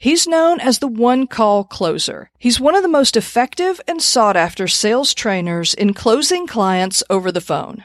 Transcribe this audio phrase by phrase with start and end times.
[0.00, 2.30] He's known as the one call closer.
[2.38, 7.32] He's one of the most effective and sought after sales trainers in closing clients over
[7.32, 7.82] the phone.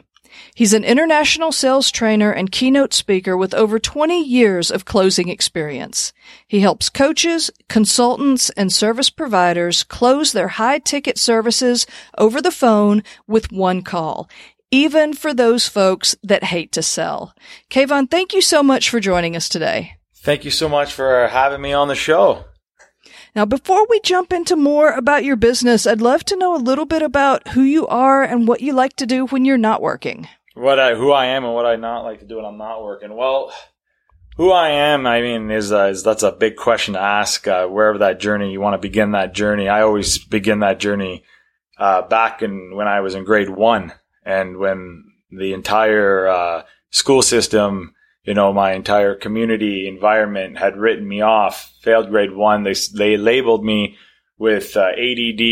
[0.54, 6.14] He's an international sales trainer and keynote speaker with over 20 years of closing experience.
[6.48, 13.02] He helps coaches, consultants, and service providers close their high ticket services over the phone
[13.26, 14.30] with one call,
[14.70, 17.34] even for those folks that hate to sell.
[17.72, 19.98] Kayvon, thank you so much for joining us today.
[20.24, 22.46] Thank you so much for having me on the show.
[23.36, 26.86] Now, before we jump into more about your business, I'd love to know a little
[26.86, 30.30] bit about who you are and what you like to do when you're not working.
[30.54, 32.82] What I, who I am and what I not like to do when I'm not
[32.82, 33.14] working.
[33.14, 33.52] Well,
[34.38, 37.46] who I am, I mean, is, uh, is that's a big question to ask.
[37.46, 41.26] Uh, wherever that journey you want to begin that journey, I always begin that journey
[41.78, 43.92] uh, back in when I was in grade one,
[44.24, 47.94] and when the entire uh, school system
[48.24, 51.74] you know, my entire community environment had written me off.
[51.82, 52.64] Failed grade one.
[52.64, 53.98] They, they labeled me
[54.38, 55.44] with uh, ADD,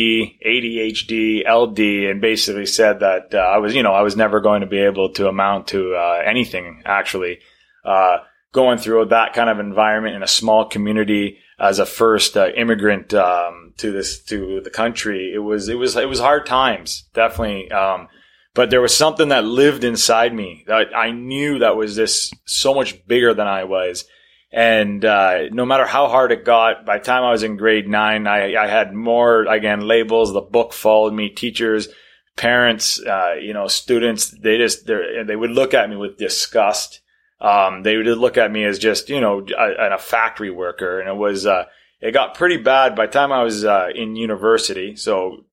[0.46, 4.62] ADHD, LD, and basically said that uh, I was, you know, I was never going
[4.62, 7.40] to be able to amount to uh, anything actually.
[7.84, 8.18] Uh,
[8.54, 13.14] going through that kind of environment in a small community as a first uh, immigrant
[13.14, 17.72] um, to this to the country, it was it was it was hard times, definitely.
[17.72, 18.08] Um,
[18.54, 22.74] but there was something that lived inside me that I knew that was this so
[22.74, 24.06] much bigger than I was.
[24.52, 27.88] And uh, no matter how hard it got, by the time I was in grade
[27.88, 30.34] nine, I, I had more again labels.
[30.34, 31.30] The book followed me.
[31.30, 31.88] Teachers,
[32.36, 34.30] parents, uh, you know, students.
[34.30, 37.00] They just they would look at me with disgust.
[37.40, 41.08] Um, they would look at me as just you know a, a factory worker, and
[41.08, 41.64] it was uh,
[42.02, 44.98] it got pretty bad by the time I was uh, in university.
[44.98, 45.46] So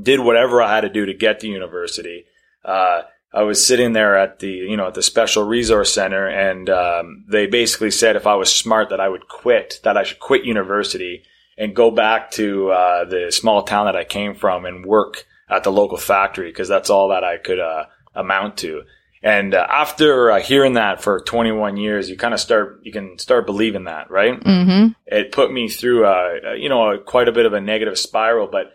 [0.00, 2.24] did whatever I had to do to get to university.
[2.64, 6.70] Uh, I was sitting there at the, you know, at the special resource center and,
[6.70, 10.20] um, they basically said if I was smart that I would quit, that I should
[10.20, 11.24] quit university
[11.58, 15.64] and go back to, uh, the small town that I came from and work at
[15.64, 18.82] the local factory because that's all that I could, uh, amount to.
[19.24, 23.18] And uh, after uh, hearing that for 21 years, you kind of start, you can
[23.18, 24.38] start believing that, right?
[24.38, 24.92] Mm-hmm.
[25.06, 28.46] It put me through, uh, you know, a, quite a bit of a negative spiral,
[28.46, 28.74] but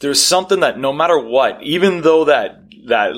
[0.00, 2.56] there's something that no matter what, even though that
[2.86, 3.12] that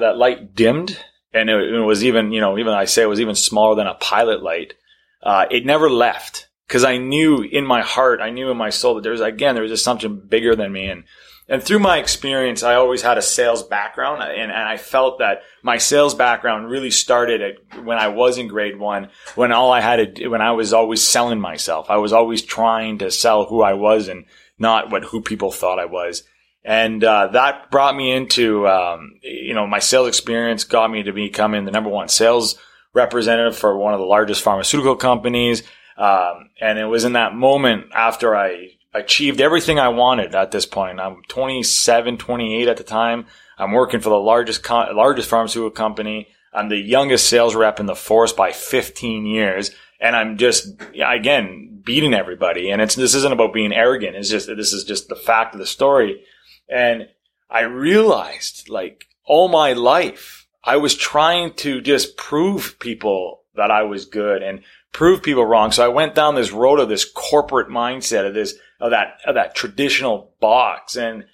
[0.00, 0.98] that light dimmed
[1.32, 3.86] and it, it was even you know even I say it was even smaller than
[3.86, 4.74] a pilot light,
[5.22, 8.94] uh, it never left because I knew in my heart, I knew in my soul
[8.94, 11.04] that there was again there was just something bigger than me and.
[11.48, 15.42] And through my experience, I always had a sales background, and, and I felt that
[15.64, 19.80] my sales background really started at when I was in grade one, when all I
[19.80, 21.90] had to, do, when I was always selling myself.
[21.90, 24.26] I was always trying to sell who I was and
[24.60, 26.22] not what who people thought I was.
[26.64, 31.12] And uh, that brought me into, um, you know, my sales experience got me to
[31.12, 32.58] becoming the number one sales
[32.92, 35.62] representative for one of the largest pharmaceutical companies.
[35.96, 40.66] Um, and it was in that moment after I achieved everything I wanted at this
[40.66, 41.00] point.
[41.00, 43.26] I'm 27, 28 at the time.
[43.56, 46.28] I'm working for the largest, largest pharmaceutical company.
[46.52, 51.82] I'm the youngest sales rep in the force by 15 years and I'm just again
[51.84, 52.70] beating everybody.
[52.70, 54.16] And it's this isn't about being arrogant.
[54.16, 56.24] It's just this is just the fact of the story.
[56.68, 57.08] And
[57.48, 63.82] I realized like all my life I was trying to just prove people that I
[63.82, 64.60] was good and
[64.92, 65.72] prove people wrong.
[65.72, 69.34] So I went down this road of this corporate mindset of this of that of
[69.34, 71.24] that traditional box and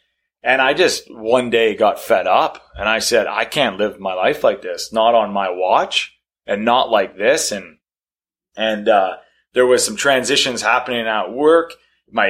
[0.43, 4.15] and I just one day got fed up and I said, I can't live my
[4.15, 6.17] life like this, not on my watch
[6.47, 7.51] and not like this.
[7.51, 7.76] And
[8.57, 9.17] and uh,
[9.53, 11.75] there was some transitions happening at work.
[12.11, 12.29] My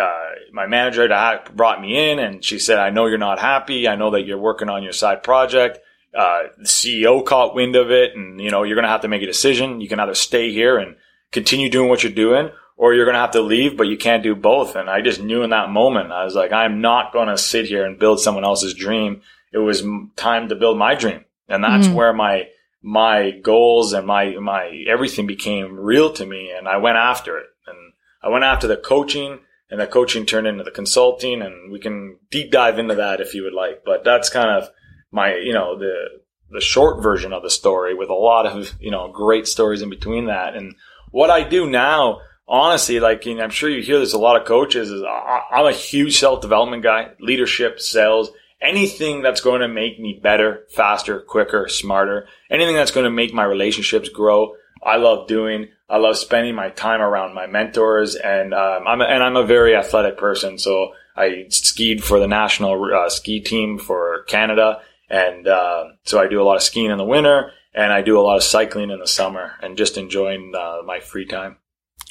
[0.00, 1.08] uh, my manager
[1.54, 3.88] brought me in, and she said, "I know you're not happy.
[3.88, 5.78] I know that you're working on your side project."
[6.16, 9.08] Uh, the CEO caught wind of it, and you know you're going to have to
[9.08, 9.80] make a decision.
[9.80, 10.96] You can either stay here and
[11.32, 14.22] continue doing what you're doing, or you're going to have to leave, but you can't
[14.22, 14.76] do both.
[14.76, 17.66] And I just knew in that moment, I was like, I'm not going to sit
[17.66, 19.22] here and build someone else's dream.
[19.52, 19.82] It was
[20.16, 21.94] time to build my dream, and that's mm.
[21.94, 22.48] where my
[22.82, 27.46] my goals and my my everything became real to me and I went after it.
[27.66, 27.76] And
[28.22, 29.40] I went after the coaching
[29.70, 33.34] and the coaching turned into the consulting and we can deep dive into that if
[33.34, 33.82] you would like.
[33.84, 34.70] But that's kind of
[35.10, 36.20] my you know the
[36.50, 39.90] the short version of the story with a lot of you know great stories in
[39.90, 40.54] between that.
[40.54, 40.74] And
[41.10, 44.40] what I do now honestly, like you know, I'm sure you hear this a lot
[44.40, 44.90] of coaches.
[44.90, 48.30] Is I'm a huge self development guy, leadership, sales,
[48.60, 53.32] anything that's going to make me better, faster, quicker, smarter, anything that's going to make
[53.32, 54.54] my relationships grow.
[54.82, 55.68] I love doing.
[55.88, 59.44] I love spending my time around my mentors, and um, I'm a, and I'm a
[59.44, 60.58] very athletic person.
[60.58, 66.28] So I skied for the national uh, ski team for Canada, and uh, so I
[66.28, 68.90] do a lot of skiing in the winter, and I do a lot of cycling
[68.90, 71.56] in the summer, and just enjoying uh, my free time.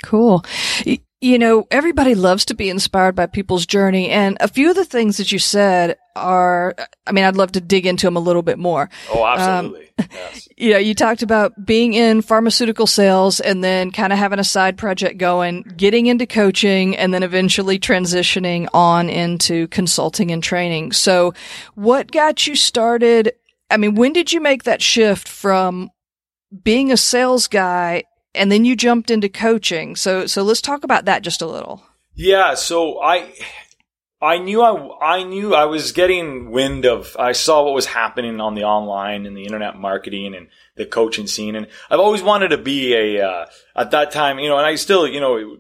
[0.04, 0.44] Cool.
[1.20, 4.10] You know, everybody loves to be inspired by people's journey.
[4.10, 6.76] And a few of the things that you said are,
[7.08, 8.90] I mean, I'd love to dig into them a little bit more.
[9.12, 9.88] Oh, absolutely.
[10.00, 10.48] Um, yes.
[10.60, 14.44] You know, you talked about being in pharmaceutical sales and then kind of having a
[14.44, 20.94] side project going, getting into coaching and then eventually transitioning on into consulting and training.
[20.94, 21.36] So
[21.76, 23.34] what got you started?
[23.70, 25.92] I mean, when did you make that shift from
[26.64, 28.04] being a sales guy
[28.38, 29.96] and then you jumped into coaching.
[29.96, 31.84] So so let's talk about that just a little.
[32.16, 33.34] Yeah, so I
[34.22, 38.42] I knew I I knew I was getting wind of I saw what was happening
[38.42, 42.50] on the online and the internet marketing and the coaching scene and I've always wanted
[42.50, 43.46] to be a uh,
[43.76, 45.58] at that time, you know, and I still, you know,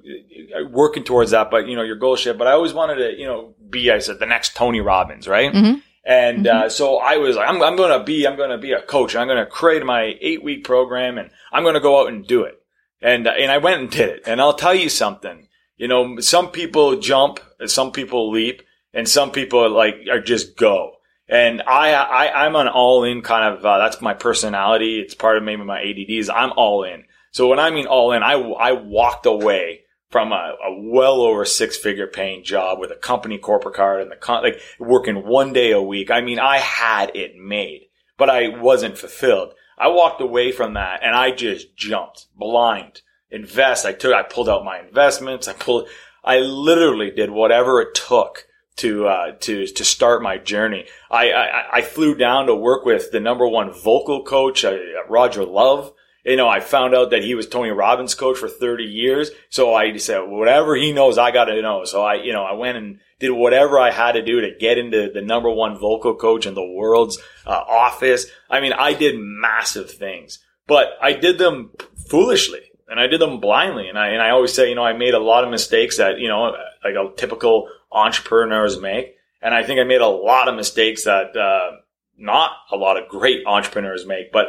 [0.71, 3.27] working towards that, but you know, your goal shit, but I always wanted to, you
[3.27, 5.53] know, be I said the next Tony Robbins, right?
[5.53, 5.79] Mm-hmm.
[6.07, 6.65] And mm-hmm.
[6.65, 8.81] uh, so I was like, I'm, I'm going to be, I'm going to be a
[8.81, 9.15] coach.
[9.15, 12.25] I'm going to create my eight week program, and I'm going to go out and
[12.25, 12.59] do it.
[13.01, 14.23] And, and I went and did it.
[14.25, 15.47] And I'll tell you something.
[15.77, 18.63] You know, some people jump, some people leap,
[18.93, 20.93] and some people like are just go.
[21.29, 24.99] And I, I, I'm an all in kind of, uh, that's my personality.
[24.99, 26.29] It's part of maybe my ADDs.
[26.29, 27.03] I'm all in.
[27.31, 31.45] So when I mean all in, I, I walked away from a, a well over
[31.45, 35.53] six figure paying job with a company corporate card and the con- like working one
[35.53, 36.09] day a week.
[36.09, 39.53] I mean, I had it made, but I wasn't fulfilled.
[39.77, 43.01] I walked away from that and I just jumped blind.
[43.29, 43.85] Invest.
[43.85, 45.47] I took, I pulled out my investments.
[45.47, 45.87] I pulled,
[46.23, 48.47] I literally did whatever it took
[48.77, 50.85] to, uh, to, to start my journey.
[51.11, 54.77] I, I, I flew down to work with the number one vocal coach, uh,
[55.09, 55.93] Roger Love.
[56.23, 59.31] You know, I found out that he was Tony Robbins coach for 30 years.
[59.49, 61.85] So I said, whatever he knows, I got to know.
[61.85, 64.77] So I, you know, I went and did whatever I had to do to get
[64.77, 68.27] into the number one vocal coach in the world's uh, office.
[68.49, 71.71] I mean, I did massive things, but I did them
[72.09, 73.89] foolishly and I did them blindly.
[73.89, 76.19] And I, and I always say, you know, I made a lot of mistakes that,
[76.19, 76.53] you know,
[76.83, 79.15] like a typical entrepreneurs make.
[79.41, 81.77] And I think I made a lot of mistakes that, uh,
[82.17, 84.47] not a lot of great entrepreneurs make, but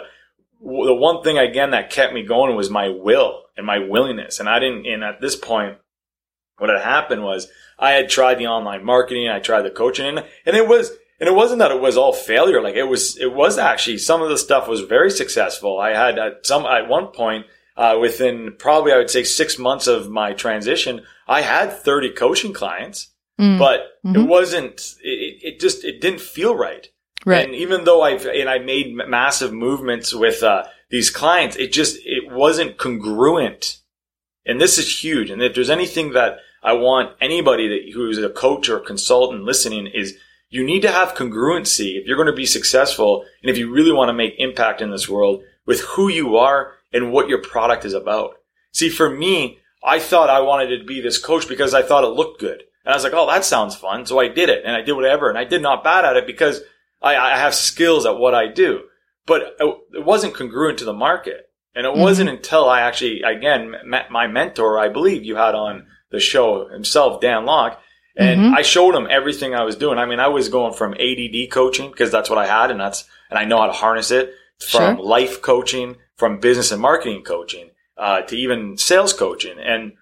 [0.60, 4.40] the one thing again that kept me going was my will and my willingness.
[4.40, 5.76] And I didn't, and at this point,
[6.58, 10.24] what had happened was I had tried the online marketing, I tried the coaching, and,
[10.44, 10.90] and it was,
[11.20, 12.60] and it wasn't that it was all failure.
[12.60, 15.78] Like it was, it was actually some of the stuff was very successful.
[15.78, 17.46] I had at some, at one point,
[17.76, 22.52] uh, within probably I would say six months of my transition, I had 30 coaching
[22.52, 23.08] clients,
[23.38, 23.58] mm.
[23.58, 24.16] but mm-hmm.
[24.16, 26.88] it wasn't, it, it just, it didn't feel right.
[27.24, 27.46] Right.
[27.46, 31.98] And even though I've, and I made massive movements with, uh, these clients, it just,
[32.04, 33.78] it wasn't congruent.
[34.46, 35.30] And this is huge.
[35.30, 39.44] And if there's anything that I want anybody that who's a coach or a consultant
[39.44, 40.16] listening is
[40.50, 43.92] you need to have congruency if you're going to be successful and if you really
[43.92, 47.84] want to make impact in this world with who you are and what your product
[47.84, 48.34] is about.
[48.72, 52.08] See, for me, I thought I wanted to be this coach because I thought it
[52.08, 52.62] looked good.
[52.84, 54.06] And I was like, oh, that sounds fun.
[54.06, 55.28] So I did it and I did whatever.
[55.28, 56.62] And I did not bad at it because
[57.02, 58.84] I, I have skills at what I do.
[59.26, 61.50] But it wasn't congruent to the market.
[61.74, 62.00] And it mm-hmm.
[62.00, 66.68] wasn't until I actually, again, met my mentor, I believe you had on the show
[66.68, 67.80] himself, Dan Lok.
[68.16, 68.54] And mm-hmm.
[68.54, 69.98] I showed him everything I was doing.
[69.98, 73.04] I mean, I was going from ADD coaching because that's what I had and that's,
[73.30, 75.04] and I know how to harness it from sure.
[75.04, 79.58] life coaching, from business and marketing coaching, uh, to even sales coaching.
[79.58, 79.92] And,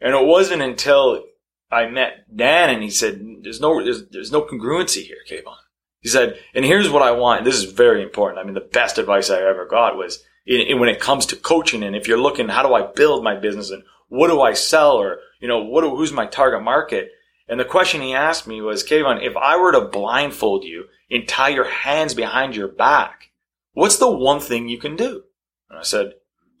[0.00, 1.24] and it wasn't until
[1.70, 5.56] I met Dan and he said, there's no, there's, there's no congruency here, Kayvon.
[6.00, 7.44] He said, and here's what I want.
[7.44, 8.38] This is very important.
[8.38, 11.36] I mean, the best advice I ever got was in, in, when it comes to
[11.36, 14.52] coaching and if you're looking, how do I build my business and what do I
[14.52, 17.10] sell or, you know, what, who's my target market?
[17.48, 21.28] And the question he asked me was, Kayvon, if I were to blindfold you and
[21.28, 23.28] tie your hands behind your back,
[23.74, 25.24] what's the one thing you can do?
[25.68, 26.14] And I said,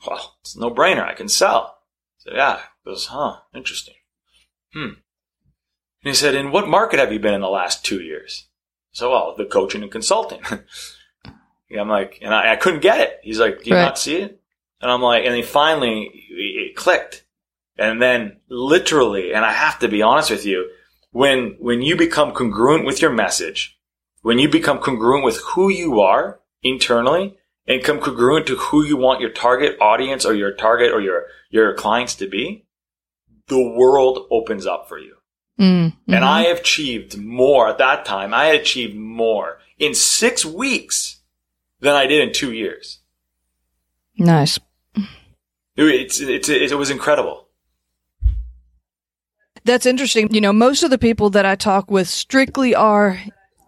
[0.06, 1.02] well, it's no brainer.
[1.02, 1.78] I can sell.
[1.78, 2.56] I said, yeah.
[2.84, 3.94] He goes, huh, interesting.
[4.74, 4.84] Hmm.
[4.84, 4.94] And
[6.02, 8.48] he said, in what market have you been in the last two years?
[8.92, 10.42] So, well, the coaching and consulting.
[11.74, 13.20] I'm like, and I, I, couldn't get it.
[13.22, 13.82] He's like, do you right.
[13.82, 14.42] not see it?
[14.82, 17.23] And I'm like, and he finally, it clicked.
[17.76, 20.70] And then literally, and I have to be honest with you,
[21.10, 23.78] when, when you become congruent with your message,
[24.22, 28.96] when you become congruent with who you are internally and come congruent to who you
[28.96, 32.66] want your target audience or your target or your, your clients to be,
[33.48, 35.16] the world opens up for you.
[35.58, 36.12] Mm-hmm.
[36.12, 38.34] And I have achieved more at that time.
[38.34, 41.20] I had achieved more in six weeks
[41.80, 43.00] than I did in two years.
[44.16, 44.58] Nice.
[45.76, 47.43] It's, it's, it was incredible.
[49.64, 50.32] That's interesting.
[50.32, 53.18] You know, most of the people that I talk with strictly are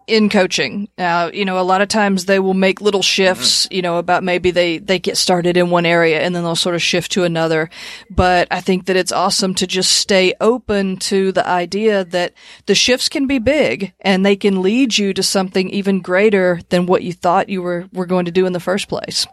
[0.07, 0.87] in coaching.
[0.97, 3.75] Uh, you know, a lot of times they will make little shifts, mm-hmm.
[3.75, 6.75] you know, about maybe they, they get started in one area and then they'll sort
[6.75, 7.69] of shift to another.
[8.09, 12.33] But I think that it's awesome to just stay open to the idea that
[12.67, 16.85] the shifts can be big and they can lead you to something even greater than
[16.85, 19.27] what you thought you were, were going to do in the first place.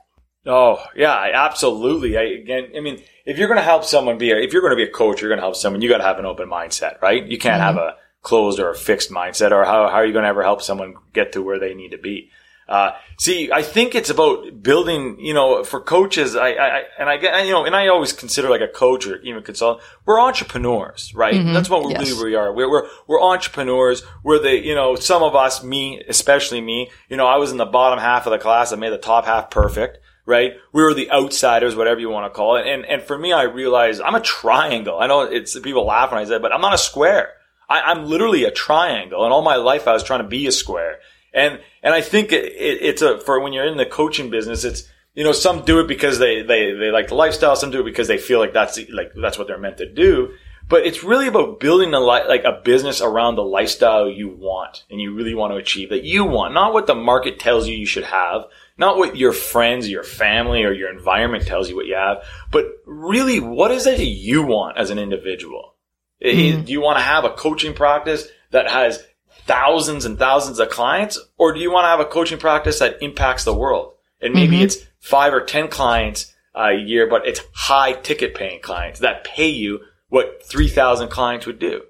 [0.46, 2.18] Oh, yeah, absolutely.
[2.18, 4.72] I, again, I mean, if you're going to help someone be, a, if you're going
[4.72, 6.48] to be a coach, you're going to help someone, you got to have an open
[6.48, 7.24] mindset, right?
[7.24, 7.76] You can't mm-hmm.
[7.76, 10.42] have a closed or a fixed mindset, or how, how are you going to ever
[10.42, 12.30] help someone get to where they need to be?
[12.66, 17.18] Uh, see, I think it's about building, you know, for coaches, I, I, and I
[17.18, 21.14] get, you know, and I always consider like a coach or even consultant, we're entrepreneurs,
[21.14, 21.34] right?
[21.34, 21.52] Mm-hmm.
[21.52, 22.10] That's what we yes.
[22.10, 22.54] really we are.
[22.54, 24.02] We're, we're, we're entrepreneurs.
[24.22, 27.58] We're the, you know, some of us, me, especially me, you know, I was in
[27.58, 28.72] the bottom half of the class.
[28.72, 30.54] I made the top half perfect right?
[30.72, 32.66] We were the outsiders, whatever you want to call it.
[32.66, 34.98] And, and for me, I realized I'm a triangle.
[34.98, 37.30] I know it's people laugh when I say but I'm not a square.
[37.68, 39.24] I, am literally a triangle.
[39.24, 40.98] And all my life, I was trying to be a square.
[41.32, 44.64] And, and I think it, it, it's a, for when you're in the coaching business,
[44.64, 47.56] it's, you know, some do it because they, they, they like the lifestyle.
[47.56, 50.34] Some do it because they feel like that's, like, that's what they're meant to do.
[50.68, 54.84] But it's really about building a li- like a business around the lifestyle you want
[54.90, 57.76] and you really want to achieve that you want, not what the market tells you
[57.76, 58.44] you should have,
[58.76, 62.66] not what your friends, your family, or your environment tells you what you have, but
[62.86, 65.74] really what is it you want as an individual?
[66.22, 66.64] Mm-hmm.
[66.64, 69.04] Do you want to have a coaching practice that has
[69.46, 73.02] thousands and thousands of clients, or do you want to have a coaching practice that
[73.02, 73.92] impacts the world?
[74.20, 74.64] And maybe mm-hmm.
[74.64, 79.48] it's five or 10 clients a year, but it's high ticket paying clients that pay
[79.48, 81.82] you what 3,000 clients would do.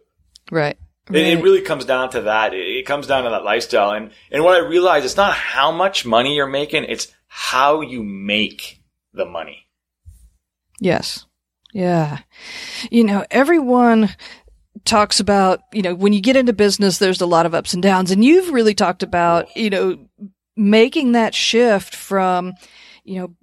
[0.50, 0.79] Right.
[1.08, 1.23] Right.
[1.23, 2.54] It, it, really comes down to that.
[2.54, 3.90] It, it, comes down to that lifestyle.
[3.90, 8.02] And, and what I realize, it's not how much money you're making, it's how you
[8.02, 8.80] make
[9.12, 9.66] the money.
[10.80, 11.26] Yes.
[11.73, 12.20] Yeah.
[12.90, 14.14] You know, everyone
[14.84, 17.82] talks about, you know, when you get into business, there's a lot of ups and
[17.82, 18.11] downs.
[18.11, 19.99] And you've really talked about, you know,
[20.56, 22.54] making that shift from,
[23.04, 23.34] you know,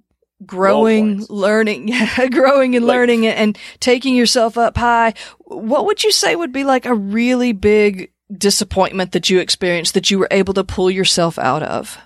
[0.46, 1.92] growing, learning,
[2.30, 5.14] growing and like, learning and taking yourself up high.
[5.44, 10.10] What would you say would be like a really big disappointment that you experienced that
[10.10, 11.98] you were able to pull yourself out of?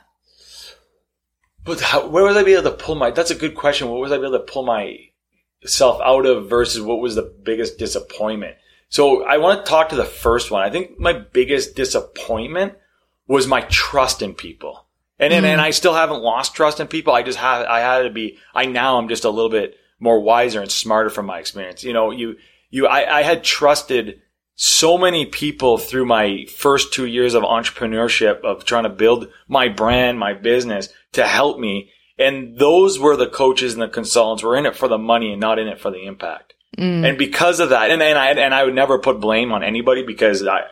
[1.65, 3.11] But how, where was I be able to pull my?
[3.11, 3.89] That's a good question.
[3.89, 7.79] What was I be able to pull myself out of versus what was the biggest
[7.79, 8.57] disappointment?
[8.89, 10.63] So I want to talk to the first one.
[10.63, 12.75] I think my biggest disappointment
[13.27, 14.86] was my trust in people.
[15.19, 15.37] And mm.
[15.37, 17.15] and, and I still haven't lost trust in people.
[17.15, 20.21] I just have I had to be I now I'm just a little bit more
[20.21, 21.85] wiser and smarter from my experience.
[21.85, 22.37] You know, you
[22.71, 24.21] you I, I had trusted
[24.57, 29.69] so many people through my first two years of entrepreneurship of trying to build my
[29.69, 31.91] brand, my business to help me.
[32.19, 35.41] And those were the coaches and the consultants were in it for the money and
[35.41, 36.55] not in it for the impact.
[36.79, 37.07] Mm.
[37.07, 40.03] And because of that, and, and I, and I would never put blame on anybody
[40.03, 40.63] because I,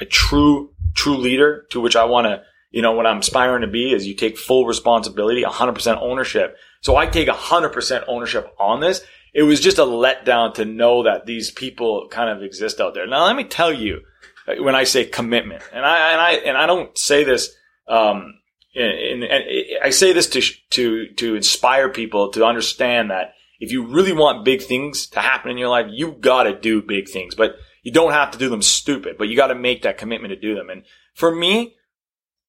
[0.00, 3.66] a true, true leader to which I want to you know, what I'm aspiring to
[3.66, 6.56] be is you take full responsibility, 100% ownership.
[6.80, 9.02] So I take 100% ownership on this.
[9.34, 13.06] It was just a letdown to know that these people kind of exist out there.
[13.06, 14.02] Now, let me tell you,
[14.46, 17.50] uh, when I say commitment, and I, and I, and I don't say this,
[17.88, 18.34] um,
[18.74, 19.44] and, and
[19.84, 24.44] I say this to, to, to inspire people to understand that if you really want
[24.44, 28.12] big things to happen in your life, you gotta do big things, but you don't
[28.12, 30.70] have to do them stupid, but you gotta make that commitment to do them.
[30.70, 30.84] And
[31.14, 31.76] for me,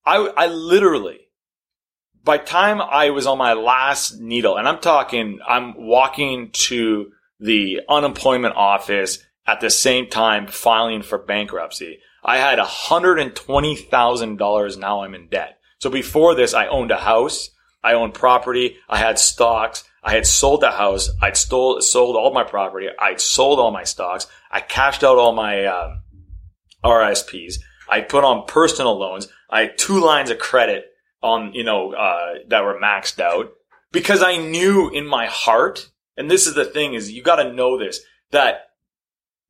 [0.06, 1.20] I, I literally,
[2.24, 7.82] by time I was on my last needle, and I'm talking, I'm walking to the
[7.90, 12.00] unemployment office at the same time filing for bankruptcy.
[12.24, 15.58] I had $120,000 now I'm in debt.
[15.80, 17.50] So before this, I owned a house.
[17.84, 18.78] I owned property.
[18.88, 19.84] I had stocks.
[20.04, 21.10] I had sold the house.
[21.22, 22.88] I'd stole, sold all my property.
[23.00, 24.28] I'd sold all my stocks.
[24.52, 26.04] I cashed out all my um,
[26.84, 27.56] RSPs.
[27.90, 29.28] I put on personal loans.
[29.52, 30.86] I had two lines of credit
[31.22, 33.52] on, you know, uh, that were maxed out
[33.92, 37.54] because I knew in my heart, and this is the thing is you got to
[37.54, 38.70] know this, that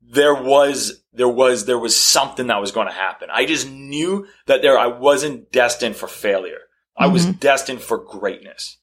[0.01, 3.29] there was, there was, there was something that was going to happen.
[3.31, 6.61] I just knew that there, I wasn't destined for failure.
[6.97, 7.13] I mm-hmm.
[7.13, 8.77] was destined for greatness.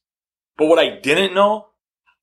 [0.56, 1.68] But what I didn't know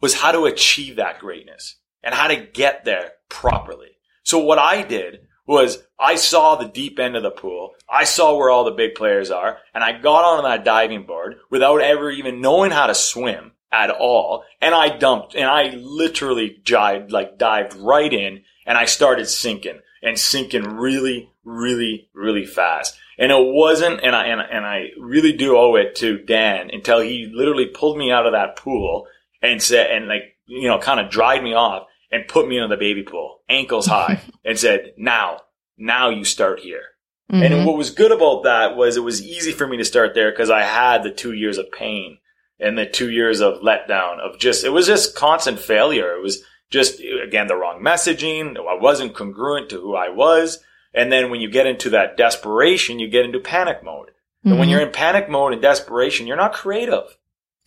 [0.02, 3.98] was how to achieve that greatness and how to get there properly.
[4.24, 7.72] So what I did was I saw the deep end of the pool.
[7.90, 11.38] I saw where all the big players are and I got on that diving board
[11.50, 14.44] without ever even knowing how to swim at all.
[14.62, 19.80] And I dumped and I literally dived, like dived right in and I started sinking
[20.02, 22.98] and sinking really, really, really fast.
[23.18, 27.00] And it wasn't, and I, and, and I really do owe it to Dan until
[27.00, 29.08] he literally pulled me out of that pool
[29.42, 32.70] and said, and like, you know, kind of dried me off and put me in
[32.70, 35.42] the baby pool, ankles high, and said, now,
[35.78, 36.84] now you start here.
[37.30, 37.44] Mm-hmm.
[37.44, 40.32] And what was good about that was it was easy for me to start there
[40.32, 42.20] because I had the two years of pain
[42.58, 46.16] and the two years of letdown of just, it was just constant failure.
[46.16, 48.56] It was just, again, the wrong messaging.
[48.58, 50.64] I wasn't congruent to who I was.
[50.94, 54.08] And then when you get into that desperation, you get into panic mode.
[54.08, 54.50] Mm-hmm.
[54.50, 54.78] And when mm-hmm.
[54.78, 57.18] you're in panic mode and desperation, you're not creative.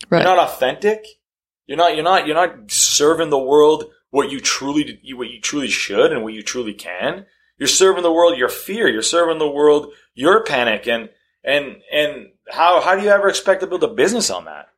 [0.09, 0.23] Right.
[0.23, 1.05] You're not authentic.
[1.67, 5.69] You're not, you're not, you're not serving the world what you truly, what you truly
[5.69, 7.27] should and what you truly can.
[7.59, 8.89] You're serving the world your fear.
[8.89, 10.87] You're serving the world your panic.
[10.87, 11.11] And,
[11.45, 14.69] and, and how, how do you ever expect to build a business on that?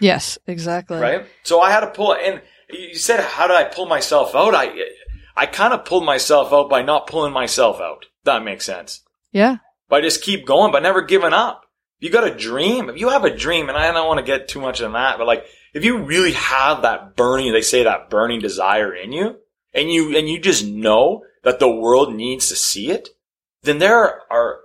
[0.00, 0.98] Yes, exactly.
[0.98, 1.26] Right.
[1.42, 4.54] So I had to pull, and you said, how did I pull myself out?
[4.54, 4.72] I,
[5.36, 8.06] I kind of pulled myself out by not pulling myself out.
[8.24, 9.02] That makes sense.
[9.32, 9.58] Yeah.
[9.88, 11.62] By just keep going, but never giving up.
[11.98, 12.90] You got a dream.
[12.90, 15.16] If you have a dream, and I don't want to get too much on that,
[15.16, 19.36] but like, if you really have that burning, they say that burning desire in you,
[19.74, 23.10] and you, and you just know that the world needs to see it,
[23.62, 24.60] then there are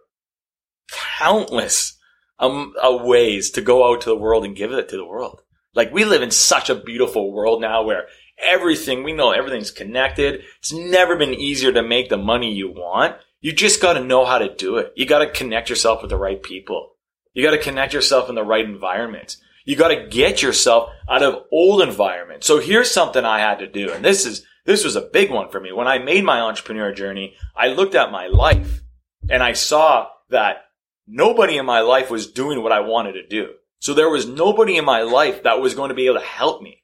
[1.20, 1.98] countless
[2.40, 5.42] um, uh, ways to go out to the world and give it to the world.
[5.76, 8.06] Like we live in such a beautiful world now where
[8.42, 10.44] everything, we know everything's connected.
[10.60, 13.18] It's never been easier to make the money you want.
[13.42, 14.94] You just got to know how to do it.
[14.96, 16.96] You got to connect yourself with the right people.
[17.34, 19.42] You got to connect yourself in the right environments.
[19.66, 22.48] You got to get yourself out of old environments.
[22.48, 23.92] So here's something I had to do.
[23.92, 25.72] And this is, this was a big one for me.
[25.72, 28.82] When I made my entrepreneur journey, I looked at my life
[29.30, 30.66] and I saw that
[31.08, 33.54] nobody in my life was doing what I wanted to do.
[33.80, 36.62] So there was nobody in my life that was going to be able to help
[36.62, 36.84] me.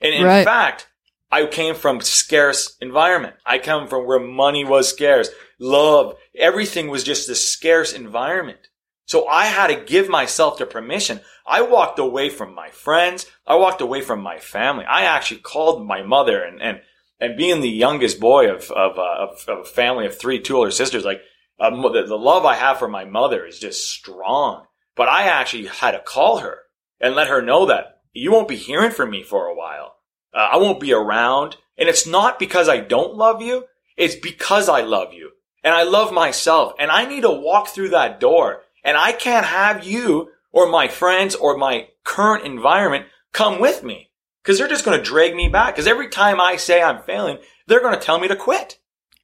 [0.00, 0.44] And in right.
[0.44, 0.88] fact,
[1.30, 3.34] I came from scarce environment.
[3.44, 8.68] I come from where money was scarce, love, everything was just this scarce environment.
[9.06, 11.20] So I had to give myself the permission.
[11.46, 13.26] I walked away from my friends.
[13.46, 14.84] I walked away from my family.
[14.84, 16.80] I actually called my mother and, and,
[17.20, 20.56] and being the youngest boy of, of, uh, of, of a family of three, two
[20.56, 21.22] older sisters, like,
[21.58, 24.66] uh, the, the love I have for my mother is just strong.
[24.96, 26.58] But I actually had to call her
[27.00, 29.94] and let her know that you won't be hearing from me for a while.
[30.34, 31.56] Uh, I won't be around.
[31.78, 33.64] And it's not because I don't love you.
[33.96, 35.30] It's because I love you
[35.62, 39.44] and I love myself and I need to walk through that door and I can't
[39.44, 44.10] have you or my friends or my current environment come with me
[44.42, 45.74] because they're just going to drag me back.
[45.74, 48.78] Because every time I say I'm failing, they're going to tell me to quit.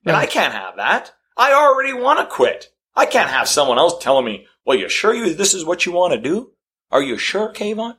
[0.04, 1.12] And I can't have that.
[1.36, 2.72] I already want to quit.
[2.96, 5.92] I can't have someone else telling me, well, you sure you, this is what you
[5.92, 6.50] want to do?
[6.90, 7.98] Are you sure, Kayvon?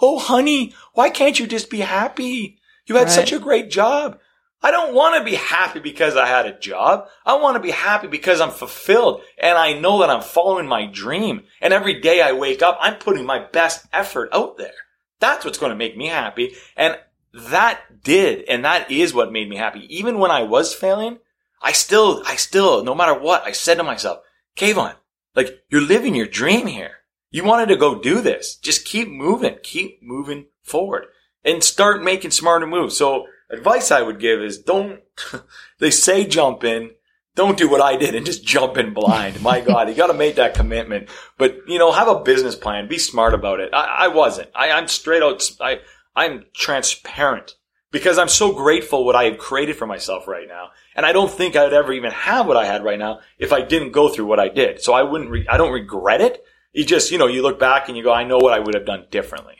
[0.00, 2.58] Oh, honey, why can't you just be happy?
[2.86, 3.10] You had right.
[3.10, 4.20] such a great job.
[4.62, 7.06] I don't want to be happy because I had a job.
[7.24, 10.86] I want to be happy because I'm fulfilled and I know that I'm following my
[10.86, 11.44] dream.
[11.60, 14.74] And every day I wake up, I'm putting my best effort out there.
[15.18, 16.54] That's what's going to make me happy.
[16.76, 16.98] And
[17.32, 19.86] that did, and that is what made me happy.
[19.94, 21.18] Even when I was failing,
[21.62, 24.20] I still, I still, no matter what, I said to myself,
[24.56, 24.94] Kayvon,
[25.34, 26.96] like, you're living your dream here.
[27.30, 28.56] You wanted to go do this.
[28.56, 29.58] Just keep moving.
[29.62, 31.06] Keep moving forward
[31.44, 32.96] and start making smarter moves.
[32.96, 35.00] So advice I would give is don't,
[35.78, 36.90] they say jump in.
[37.36, 39.40] Don't do what I did and just jump in blind.
[39.40, 41.08] My God, you got to make that commitment.
[41.38, 42.88] But you know, have a business plan.
[42.88, 43.70] Be smart about it.
[43.72, 44.50] I, I wasn't.
[44.54, 45.48] I, I'm straight out.
[45.60, 45.80] I,
[46.14, 47.54] I'm transparent
[47.92, 50.70] because I'm so grateful what I have created for myself right now.
[50.94, 53.62] And I don't think I'd ever even have what I had right now if I
[53.62, 54.82] didn't go through what I did.
[54.82, 56.44] So I wouldn't, re- I don't regret it.
[56.72, 58.74] You just, you know, you look back and you go, I know what I would
[58.74, 59.56] have done differently.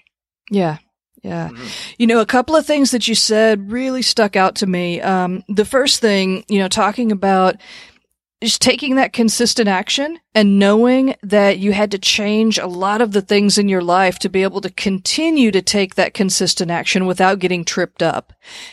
[0.48, 0.79] Yeah.
[1.22, 1.48] Yeah.
[1.48, 1.66] Mm-hmm.
[1.98, 5.00] You know, a couple of things that you said really stuck out to me.
[5.00, 7.56] Um, the first thing, you know, talking about
[8.42, 13.12] just taking that consistent action and knowing that you had to change a lot of
[13.12, 17.04] the things in your life to be able to continue to take that consistent action
[17.04, 18.33] without getting tripped up.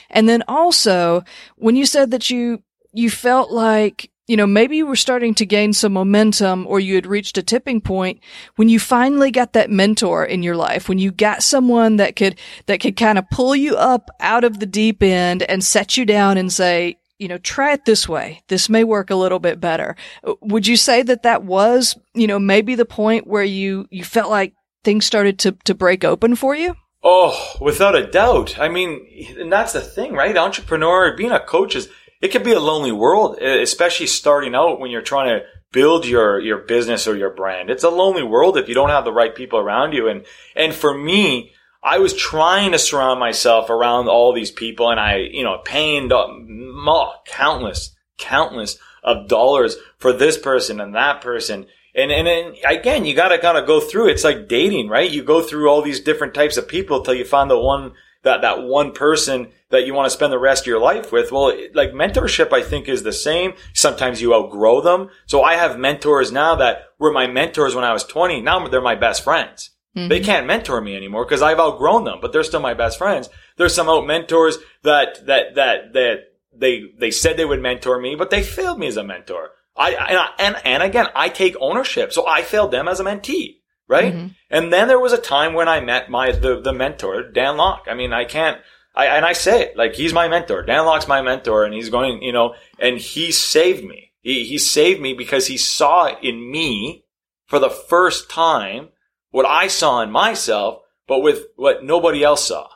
[0.10, 1.25] And then also,
[1.57, 5.45] when you said that you, you felt like, you know, maybe you were starting to
[5.45, 8.19] gain some momentum or you had reached a tipping point
[8.57, 12.37] when you finally got that mentor in your life, when you got someone that could,
[12.65, 16.05] that could kind of pull you up out of the deep end and set you
[16.05, 18.43] down and say, you know, try it this way.
[18.47, 19.95] This may work a little bit better.
[20.23, 24.03] Uh, would you say that that was, you know, maybe the point where you, you
[24.03, 26.75] felt like things started to, to break open for you?
[27.01, 28.59] Oh, without a doubt.
[28.59, 30.35] I mean, and that's the thing, right?
[30.35, 31.87] Entrepreneur, being a coach is,
[32.21, 36.39] it can be a lonely world, especially starting out when you're trying to build your,
[36.39, 37.69] your business or your brand.
[37.69, 40.08] It's a lonely world if you don't have the right people around you.
[40.08, 40.25] And,
[40.56, 41.53] and for me,
[41.84, 46.12] I was trying to surround myself around all these people and I, you know, paying
[46.12, 51.67] oh, countless, countless of dollars for this person and that person.
[51.93, 54.10] And, and, again, you gotta kind of go through.
[54.10, 55.10] It's like dating, right?
[55.10, 58.41] You go through all these different types of people till you find the one, that,
[58.41, 61.32] that one person that you want to spend the rest of your life with.
[61.32, 63.53] Well, like mentorship, I think is the same.
[63.73, 65.10] Sometimes you outgrow them.
[65.25, 68.41] So I have mentors now that were my mentors when I was 20.
[68.41, 69.71] Now they're my best friends.
[69.95, 70.10] Mm-hmm.
[70.10, 73.30] They can't mentor me anymore because I've outgrown them, but they're still my best friends.
[73.58, 76.19] There's some out mentors that, that, that, that
[76.53, 79.51] they, they said they would mentor me, but they failed me as a mentor.
[79.75, 82.13] I, and, I, and, and again, I take ownership.
[82.13, 84.13] So I failed them as a mentee, right?
[84.13, 84.27] Mm-hmm.
[84.49, 87.86] And then there was a time when I met my, the, the mentor, Dan Lok.
[87.89, 88.62] I mean, I can't,
[88.97, 90.63] I, and I say it, like, he's my mentor.
[90.63, 94.12] Dan Lok's my mentor and he's going, you know, and he saved me.
[94.21, 97.05] He, he saved me because he saw in me
[97.45, 98.89] for the first time
[99.29, 102.69] what I saw in myself, but with what nobody else saw.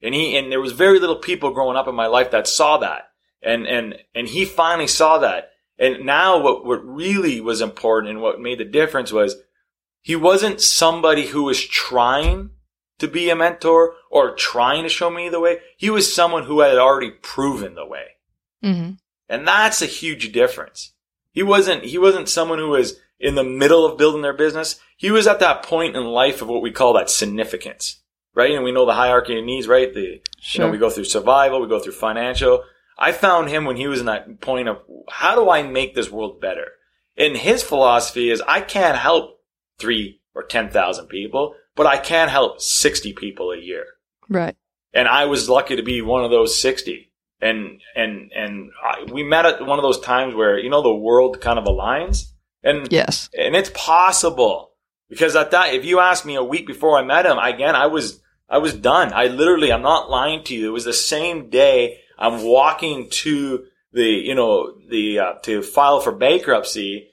[0.00, 2.78] And he, and there was very little people growing up in my life that saw
[2.78, 3.08] that.
[3.42, 5.50] And, and, and he finally saw that.
[5.76, 9.34] And now what, what really was important and what made the difference was
[10.02, 12.50] he wasn't somebody who was trying
[12.98, 15.58] to be a mentor or trying to show me the way.
[15.76, 18.06] He was someone who had already proven the way.
[18.62, 18.92] Mm-hmm.
[19.28, 20.92] And that's a huge difference.
[21.32, 24.78] He wasn't, he wasn't someone who was in the middle of building their business.
[24.96, 28.00] He was at that point in life of what we call that significance,
[28.34, 28.52] right?
[28.52, 29.92] And we know the hierarchy of needs, right?
[29.92, 30.64] The, sure.
[30.64, 32.62] you know, we go through survival, we go through financial.
[32.96, 34.78] I found him when he was in that point of
[35.10, 36.66] how do I make this world better?
[37.16, 39.40] And his philosophy is I can't help
[39.78, 43.86] three or 10,000 people, but I can help 60 people a year.
[44.28, 44.56] Right.
[44.92, 47.10] And I was lucky to be one of those 60.
[47.40, 50.94] And, and, and I, we met at one of those times where, you know, the
[50.94, 52.30] world kind of aligns.
[52.62, 53.28] And, yes.
[53.36, 54.70] And it's possible
[55.10, 57.86] because at that, if you asked me a week before I met him, again, I
[57.86, 59.12] was, I was done.
[59.12, 60.68] I literally, I'm not lying to you.
[60.68, 66.00] It was the same day I'm walking to the, you know, the, uh, to file
[66.00, 67.10] for bankruptcy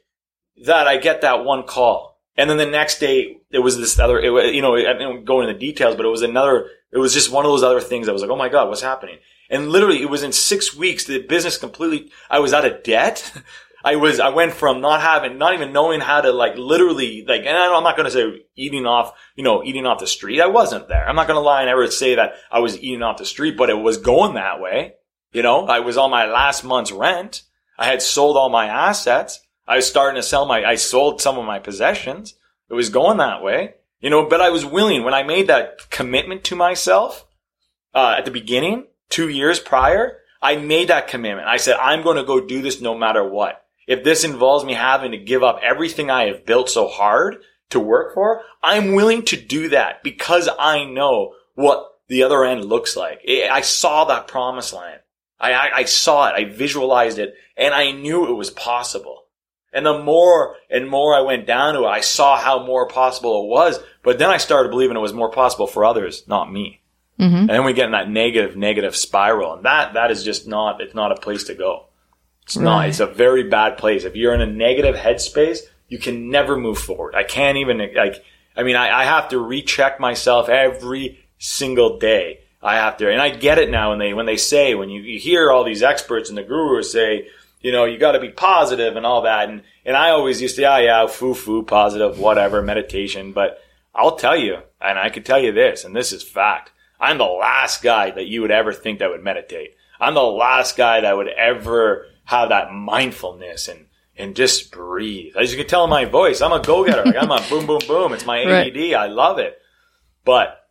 [0.66, 2.11] that I get that one call.
[2.42, 5.42] And then the next day, it was this other, it you know, I didn't go
[5.42, 8.10] into the details, but it was another, it was just one of those other things.
[8.10, 9.20] I was like, oh my God, what's happening?
[9.48, 13.32] And literally, it was in six weeks, the business completely, I was out of debt.
[13.84, 17.42] I was, I went from not having, not even knowing how to like literally, like,
[17.42, 20.42] and I'm not going to say eating off, you know, eating off the street.
[20.42, 21.08] I wasn't there.
[21.08, 23.56] I'm not going to lie and ever say that I was eating off the street,
[23.56, 24.94] but it was going that way.
[25.32, 27.44] You know, I was on my last month's rent.
[27.78, 29.40] I had sold all my assets.
[29.72, 32.36] I was starting to sell my, I sold some of my possessions.
[32.70, 35.90] It was going that way, you know, but I was willing when I made that
[35.90, 37.26] commitment to myself,
[37.94, 41.48] uh, at the beginning, two years prior, I made that commitment.
[41.48, 43.64] I said, I'm going to go do this no matter what.
[43.88, 47.38] If this involves me having to give up everything I have built so hard
[47.70, 52.66] to work for, I'm willing to do that because I know what the other end
[52.66, 53.22] looks like.
[53.26, 55.00] I saw that promise land.
[55.40, 56.36] I, I, I saw it.
[56.36, 59.20] I visualized it and I knew it was possible.
[59.74, 63.44] And the more and more I went down to it, I saw how more possible
[63.44, 63.80] it was.
[64.04, 66.82] But then I started believing it was more possible for others, not me.
[67.20, 67.36] Mm-hmm.
[67.36, 69.54] And then we get in that negative, negative spiral.
[69.54, 71.86] And that, that is just not, it's not a place to go.
[72.44, 72.64] It's right.
[72.64, 74.04] not, it's a very bad place.
[74.04, 77.16] If you're in a negative headspace, you can never move forward.
[77.16, 78.24] I can't even, like,
[78.58, 82.40] I mean, I, I have to recheck myself every single day.
[82.62, 85.02] I have to, and I get it now when they, when they say, when you,
[85.02, 87.28] you hear all these experts and the gurus say,
[87.62, 89.50] you know, you got to be positive and all that.
[89.50, 93.32] And, and I always used to, yeah, yeah, foo foo, positive, whatever, meditation.
[93.32, 93.60] But
[93.94, 96.72] I'll tell you, and I can tell you this, and this is fact.
[97.00, 99.76] I'm the last guy that you would ever think that would meditate.
[100.00, 105.36] I'm the last guy that would ever have that mindfulness and, and just breathe.
[105.36, 107.06] As you can tell in my voice, I'm a go-getter.
[107.06, 108.14] Like I'm a boom, boom, boom.
[108.14, 108.76] It's my ADD.
[108.76, 108.96] Right.
[108.96, 109.58] I love it.
[110.24, 110.68] But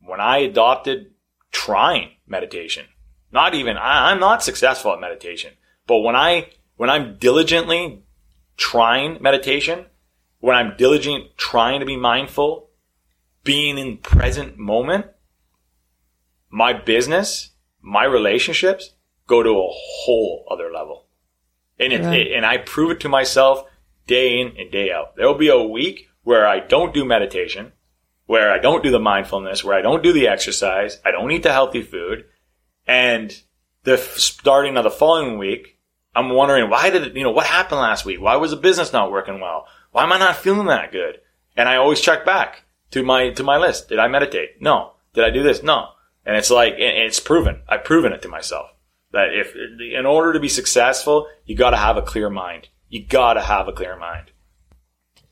[0.00, 1.12] when I adopted
[1.52, 2.86] trying meditation,
[3.30, 5.52] not even, I, I'm not successful at meditation.
[5.88, 8.04] But when I, when I'm diligently
[8.56, 9.86] trying meditation,
[10.38, 12.70] when I'm diligent trying to be mindful,
[13.42, 15.06] being in present moment,
[16.50, 18.94] my business, my relationships
[19.26, 21.06] go to a whole other level.
[21.80, 23.64] And it, it, and I prove it to myself
[24.06, 25.16] day in and day out.
[25.16, 27.72] There will be a week where I don't do meditation,
[28.26, 31.44] where I don't do the mindfulness, where I don't do the exercise, I don't eat
[31.44, 32.26] the healthy food,
[32.86, 33.40] and
[33.84, 35.77] the starting of the following week,
[36.18, 38.20] I'm wondering why did it, you know, what happened last week?
[38.20, 39.66] Why was the business not working well?
[39.92, 41.20] Why am I not feeling that good?
[41.56, 43.88] And I always check back to my, to my list.
[43.88, 44.60] Did I meditate?
[44.60, 44.94] No.
[45.14, 45.62] Did I do this?
[45.62, 45.90] No.
[46.26, 47.62] And it's like, it's proven.
[47.68, 48.70] I've proven it to myself
[49.12, 52.68] that if, in order to be successful, you gotta have a clear mind.
[52.88, 54.30] You gotta have a clear mind.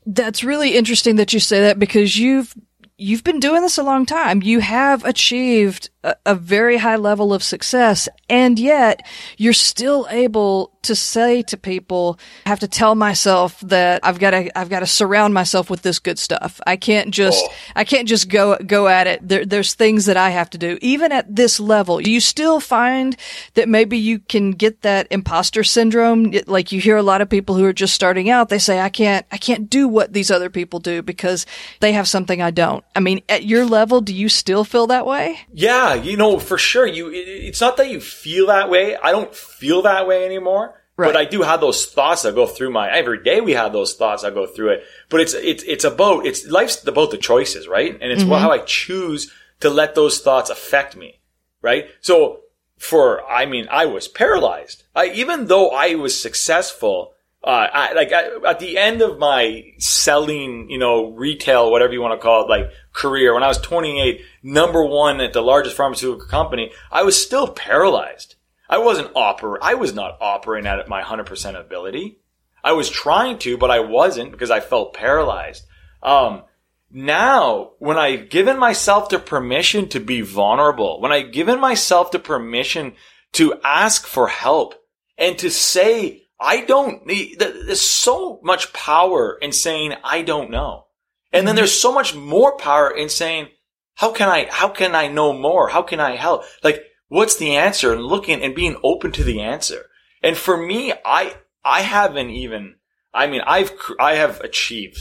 [0.05, 2.55] That's really interesting that you say that because you've
[2.97, 4.41] you've been doing this a long time.
[4.41, 9.05] You have achieved a, a, very high level of success, and yet
[9.37, 14.31] you're still able to say to people, I have to tell myself that I've got
[14.31, 16.59] to, I've got to surround myself with this good stuff.
[16.65, 17.53] I can't just, oh.
[17.75, 19.27] I can't just go, go at it.
[19.27, 20.77] There, there's things that I have to do.
[20.81, 23.15] Even at this level, do you still find
[23.53, 26.33] that maybe you can get that imposter syndrome?
[26.47, 28.89] Like you hear a lot of people who are just starting out, they say, I
[28.89, 31.45] can't, I can't do what these other people do because
[31.79, 32.83] they have something I don't.
[32.95, 35.39] I mean, at your level, do you still feel that way?
[35.53, 36.87] Yeah, you know, for sure.
[36.87, 38.95] You, it's not that you feel that way.
[38.95, 40.76] I don't feel that way anymore.
[40.97, 41.13] Right.
[41.13, 43.39] But I do have those thoughts that go through my every day.
[43.39, 44.83] We have those thoughts that go through it.
[45.09, 47.93] But it's it's it's about it's life's about the choices, right?
[48.01, 48.33] And it's mm-hmm.
[48.33, 51.19] how I choose to let those thoughts affect me,
[51.61, 51.85] right?
[52.01, 52.41] So
[52.79, 54.85] for I mean, I was paralyzed.
[54.95, 59.73] I, even though I was successful, uh, I, like I, at the end of my
[59.77, 63.59] selling, you know, retail, whatever you want to call it, like career, when I was
[63.59, 68.33] 28, number one at the largest pharmaceutical company, I was still paralyzed.
[68.69, 72.19] I wasn't oper, I was not operating at my 100% ability.
[72.63, 75.63] I was trying to, but I wasn't because I felt paralyzed.
[76.03, 76.43] Um,
[76.91, 82.19] now, when I've given myself the permission to be vulnerable, when I've given myself the
[82.19, 82.93] permission
[83.33, 84.75] to ask for help
[85.17, 90.85] and to say, I don't need, there's so much power in saying, I don't know.
[91.33, 91.57] And then mm-hmm.
[91.57, 93.49] there's so much more power in saying,
[93.95, 95.67] how can I, how can I know more?
[95.67, 96.43] How can I help?
[96.63, 97.93] Like, what's the answer?
[97.93, 99.85] And looking and being open to the answer.
[100.21, 102.75] And for me, I, I haven't even,
[103.13, 104.99] I mean, I've, I have achieved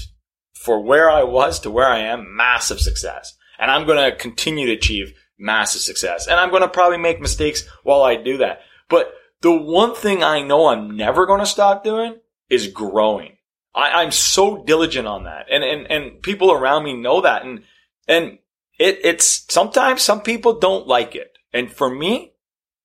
[0.54, 3.36] for where I was to where I am, massive success.
[3.58, 6.26] And I'm going to continue to achieve massive success.
[6.26, 8.60] And I'm going to probably make mistakes while I do that.
[8.88, 12.16] But the one thing I know I'm never going to stop doing
[12.48, 13.36] is growing.
[13.74, 15.46] I, am so diligent on that.
[15.50, 17.44] And, and, and people around me know that.
[17.44, 17.62] And,
[18.08, 18.38] and
[18.78, 21.35] it, it's sometimes some people don't like it.
[21.52, 22.32] And for me,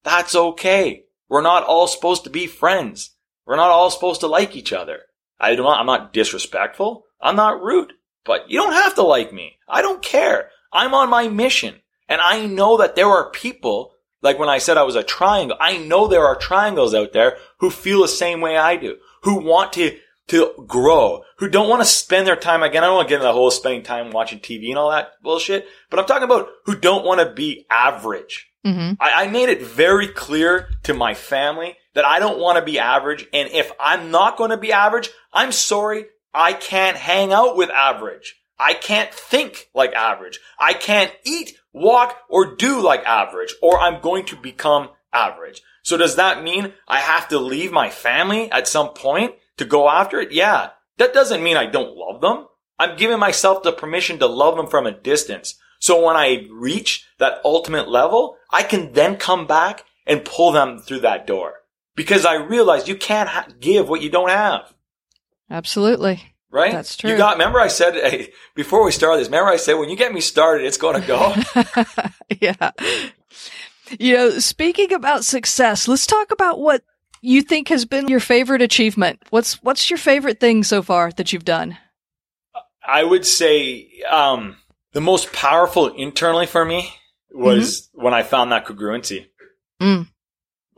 [0.04, 1.06] that's okay.
[1.30, 3.12] We're not all supposed to be friends.
[3.46, 5.02] We're not all supposed to like each other.
[5.40, 7.06] I don't, I'm not disrespectful.
[7.22, 7.94] I'm not rude,
[8.24, 9.58] but you don't have to like me.
[9.68, 10.50] I don't care.
[10.72, 11.76] I'm on my mission.
[12.08, 15.58] And I know that there are people like when I said I was a triangle,
[15.60, 19.44] I know there are triangles out there who feel the same way I do, who
[19.44, 19.98] want to,
[20.32, 23.16] to grow, who don't want to spend their time, again, I don't want to get
[23.16, 26.48] into the whole spending time watching TV and all that bullshit, but I'm talking about
[26.66, 28.50] who don't want to be average.
[28.66, 28.94] Mm-hmm.
[29.02, 32.80] I, I made it very clear to my family that I don't want to be
[32.80, 33.28] average.
[33.34, 36.06] And if I'm not going to be average, I'm sorry.
[36.34, 38.38] I can't hang out with average.
[38.58, 40.40] I can't think like average.
[40.58, 45.62] I can't eat walk, or do like average, or I'm going to become average.
[45.84, 49.88] So does that mean I have to leave my family at some point to go
[49.88, 50.32] after it?
[50.32, 50.72] Yeah.
[50.98, 52.48] That doesn't mean I don't love them.
[52.78, 55.56] I'm giving myself the permission to love them from a distance.
[55.80, 60.80] So when I reach that ultimate level, I can then come back and pull them
[60.80, 61.54] through that door
[61.96, 64.74] because I realize you can't ha- give what you don't have.
[65.50, 66.34] Absolutely.
[66.50, 66.72] Right?
[66.72, 67.12] That's true.
[67.12, 69.96] You got, remember I said, hey, before we started this, remember I said, when you
[69.96, 71.36] get me started, it's going to go.
[72.42, 72.72] yeah.
[74.00, 76.84] You know, speaking about success, let's talk about what
[77.22, 79.22] you think has been your favorite achievement.
[79.30, 81.78] What's, what's your favorite thing so far that you've done?
[82.86, 84.58] I would say, um,
[84.94, 86.94] the most powerful internally for me
[87.32, 88.04] was mm-hmm.
[88.04, 89.28] when I found that congruency.
[89.82, 90.08] Mm.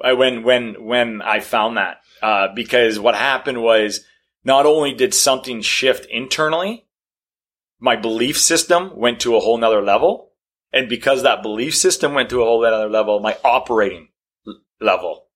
[0.03, 4.01] I, when, when, when I found that, uh, because what happened was,
[4.43, 6.85] not only did something shift internally,
[7.79, 10.31] my belief system went to a whole nother level.
[10.71, 14.09] And because that belief system went to a whole nother level, my operating
[14.81, 15.27] level,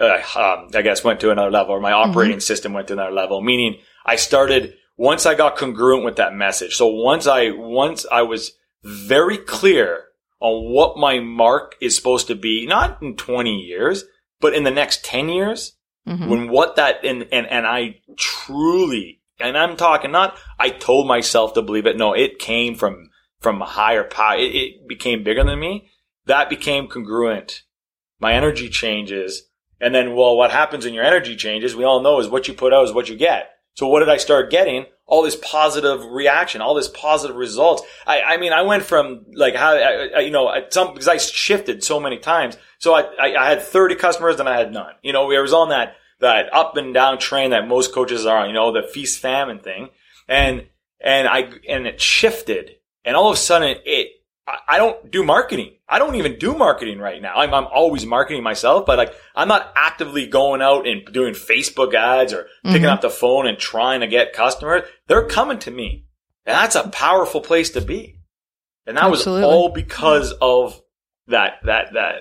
[0.00, 2.40] uh, um, I guess went to another level or my operating mm-hmm.
[2.40, 6.76] system went to another level, meaning I started once I got congruent with that message.
[6.76, 10.04] So once I, once I was very clear
[10.40, 14.04] on what my mark is supposed to be, not in 20 years,
[14.40, 16.28] but in the next 10 years, Mm-hmm.
[16.28, 21.54] When what that, and, and, and I truly, and I'm talking not, I told myself
[21.54, 21.96] to believe it.
[21.96, 23.10] No, it came from,
[23.40, 24.36] from a higher power.
[24.36, 25.90] It, it became bigger than me.
[26.26, 27.62] That became congruent.
[28.18, 29.42] My energy changes.
[29.80, 32.54] And then, well, what happens when your energy changes, we all know is what you
[32.54, 33.50] put out is what you get.
[33.74, 34.86] So what did I start getting?
[35.06, 37.82] All this positive reaction, all this positive results.
[38.06, 41.82] I, I mean, I went from like how, I, you know, some, because I shifted
[41.82, 42.56] so many times.
[42.78, 44.92] So I, I, I had 30 customers and I had none.
[45.02, 48.38] You know, we was on that, that up and down train that most coaches are
[48.38, 49.88] on, you know, the feast famine thing.
[50.28, 50.66] And,
[51.00, 54.08] and I, and it shifted and all of a sudden it,
[54.68, 55.72] I don't do marketing.
[55.88, 57.34] I don't even do marketing right now.
[57.34, 61.94] I'm, I'm always marketing myself, but like I'm not actively going out and doing Facebook
[61.94, 62.90] ads or picking mm-hmm.
[62.90, 64.82] up the phone and trying to get customers.
[65.06, 66.06] They're coming to me.
[66.46, 68.18] And that's a powerful place to be.
[68.86, 69.42] And that Absolutely.
[69.42, 70.80] was all because of
[71.26, 72.14] that, that, that,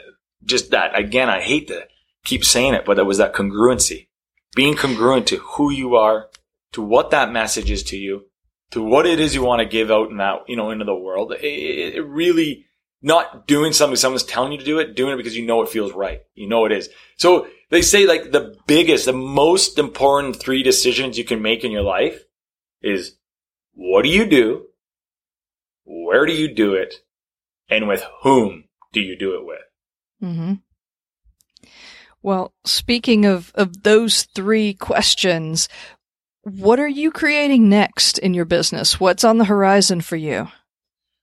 [0.44, 0.98] just that.
[0.98, 1.88] Again, I hate to
[2.24, 4.08] keep saying it, but it was that congruency.
[4.56, 6.28] Being congruent to who you are,
[6.74, 8.26] to what that message is to you,
[8.72, 10.96] to what it is you want to give out in that, you know, into the
[10.96, 11.34] world.
[11.34, 12.66] It, it, really,
[13.02, 15.70] not doing something someone's telling you to do it, doing it because you know it
[15.70, 16.22] feels right.
[16.36, 16.90] You know it is.
[17.18, 21.72] So they say like the biggest, the most important three decisions you can make in
[21.72, 22.24] your life
[22.82, 23.16] is
[23.74, 24.66] what do you do?
[25.86, 26.96] Where do you do it?
[27.70, 29.60] And with whom do you do it with?
[30.24, 30.54] Mm-hmm.
[32.22, 35.70] Well, speaking of, of those three questions,
[36.44, 39.00] what are you creating next in your business?
[39.00, 40.48] What's on the horizon for you?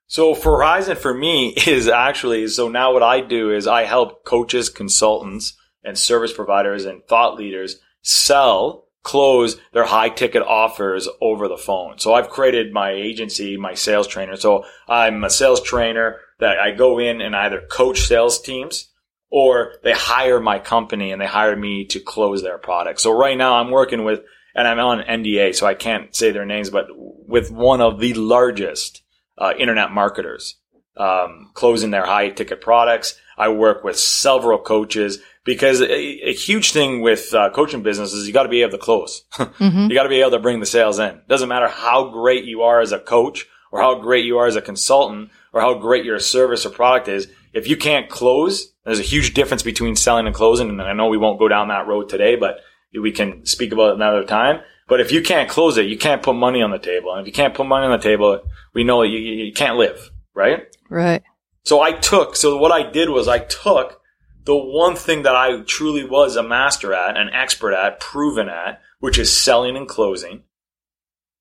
[0.09, 4.25] So for Horizon for me is actually, so now what I do is I help
[4.25, 11.49] coaches, consultants, and service providers and thought leaders sell, close their high ticket offers over
[11.49, 11.99] the phone.
[11.99, 14.37] So I've created my agency, my sales trainer.
[14.37, 18.89] So I'm a sales trainer that I go in and either coach sales teams
[19.31, 23.01] or they hire my company and they hire me to close their product.
[23.01, 24.21] So right now I'm working with,
[24.57, 28.15] and I'm on NDA, so I can't say their names, but with one of the
[28.15, 29.03] largest
[29.39, 30.57] uh, internet marketers
[30.97, 33.19] um, closing their high ticket products.
[33.37, 38.27] I work with several coaches because a, a huge thing with uh, coaching business is
[38.27, 39.25] you got to be able to close.
[39.57, 39.91] Mm-hmm.
[39.91, 41.21] you got to be able to bring the sales in.
[41.29, 44.57] Doesn't matter how great you are as a coach or how great you are as
[44.57, 47.29] a consultant or how great your service or product is.
[47.53, 50.69] If you can't close, there's a huge difference between selling and closing.
[50.69, 52.59] And I know we won't go down that road today, but
[52.97, 54.61] we can speak about it another time.
[54.89, 57.13] But if you can't close it, you can't put money on the table.
[57.13, 58.41] And if you can't put money on the table,
[58.73, 60.75] we know you, you, you can't live, right?
[60.89, 61.23] Right.
[61.65, 64.01] So I took, so what I did was I took
[64.45, 68.81] the one thing that I truly was a master at, an expert at, proven at,
[69.01, 70.45] which is selling and closing.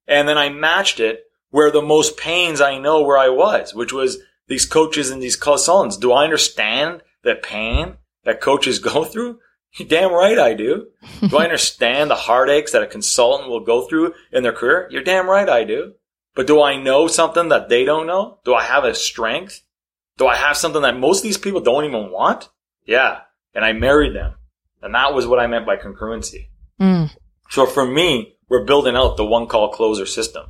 [0.08, 3.94] And then I matched it where the most pains I know where I was, which
[3.94, 5.98] was these coaches and these consultants.
[5.98, 9.39] Do I understand the pain that coaches go through?
[9.78, 10.88] You're damn right I do.
[11.28, 14.88] Do I understand the heartaches that a consultant will go through in their career?
[14.92, 15.94] You're damn right I do.
[16.36, 18.40] But do I know something that they don't know?
[18.44, 19.62] Do I have a strength?
[20.18, 22.50] Do I have something that most of these people don't even want?
[22.86, 23.22] Yeah.
[23.54, 24.36] And I married them.
[24.82, 26.50] And that was what I meant by congruency.
[26.80, 27.10] Mm.
[27.50, 30.46] So for me, we're building out the one call closer system.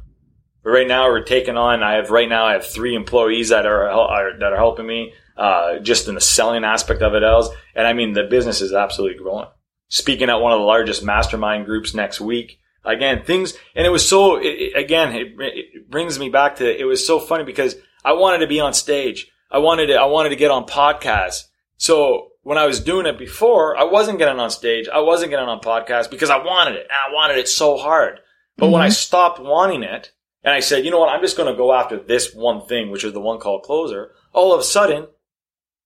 [0.64, 3.66] But right now we're taking on, I have right now I have three employees that
[3.68, 7.50] are, are that are helping me, uh, just in the selling aspect of it else.
[7.76, 9.48] And I mean, the business is absolutely growing.
[9.90, 12.60] Speaking at one of the largest mastermind groups next week.
[12.84, 16.80] Again, things, and it was so, it, it- again, it, it brings me back to,
[16.80, 19.28] it was so funny because I wanted to be on stage.
[19.50, 21.46] I wanted to, I wanted to get on podcasts.
[21.78, 24.88] So when I was doing it before, I wasn't getting on stage.
[24.88, 26.84] I wasn't getting on podcasts because I wanted it.
[26.84, 28.20] And I wanted it so hard.
[28.58, 30.12] But when I stopped wanting it
[30.44, 32.92] and I said, you know what, I'm just going to go after this one thing,
[32.92, 35.08] which is the one called closer, all of a sudden,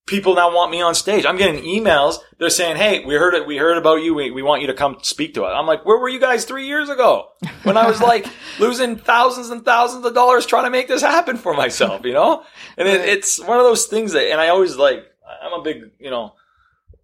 [0.09, 1.25] people now want me on stage.
[1.25, 2.17] I'm getting emails.
[2.39, 3.45] They're saying, Hey, we heard it.
[3.45, 4.15] We heard about you.
[4.15, 5.53] We, we want you to come speak to us.
[5.55, 7.29] I'm like, where were you guys three years ago
[7.63, 8.25] when I was like
[8.59, 12.43] losing thousands and thousands of dollars trying to make this happen for myself, you know?
[12.75, 15.05] And it, it's one of those things that, and I always like,
[15.43, 16.33] I'm a big, you know,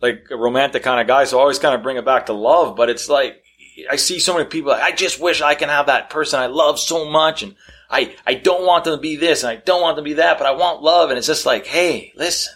[0.02, 1.26] like a romantic kind of guy.
[1.26, 3.44] So I always kind of bring it back to love, but it's like,
[3.90, 4.72] I see so many people.
[4.72, 7.56] I just wish I can have that person I love so much, and
[7.90, 10.16] I I don't want them to be this, and I don't want them to be
[10.16, 12.54] that, but I want love, and it's just like, hey, listen,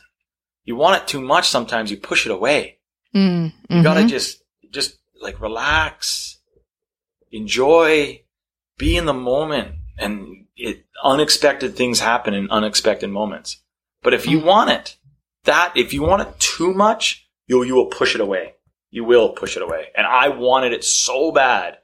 [0.69, 1.49] you want it too much.
[1.49, 2.77] Sometimes you push it away.
[3.15, 3.53] Mm.
[3.71, 4.09] You gotta Mhm.
[4.09, 6.37] just just like relax,
[7.31, 8.23] enjoy,
[8.77, 13.63] be in the moment, and it unexpected things happen in unexpected moments.
[14.03, 14.97] But if you want it,
[15.45, 18.53] that if you want it too much, you you will push it away.
[18.91, 19.87] You will push it away.
[19.95, 21.79] And I wanted it so bad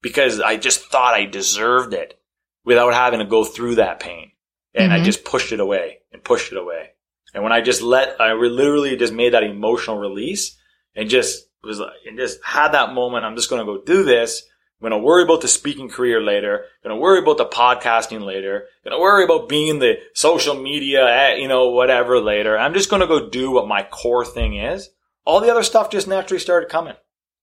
[0.00, 2.18] because I just thought I deserved it
[2.64, 4.32] without having to go through that pain.
[4.74, 5.04] And I Mhm.
[5.04, 6.92] just pushed it away and pushed it away.
[7.34, 10.56] And when I just let, I literally just made that emotional release
[10.94, 13.24] and just was like, and just had that moment.
[13.24, 14.42] I'm just going to go do this.
[14.80, 16.64] I'm going to worry about the speaking career later.
[16.82, 18.64] I'm Going to worry about the podcasting later.
[18.84, 22.56] I'm Going to worry about being the social media, eh, you know, whatever later.
[22.58, 24.88] I'm just going to go do what my core thing is.
[25.26, 26.94] All the other stuff just naturally started coming.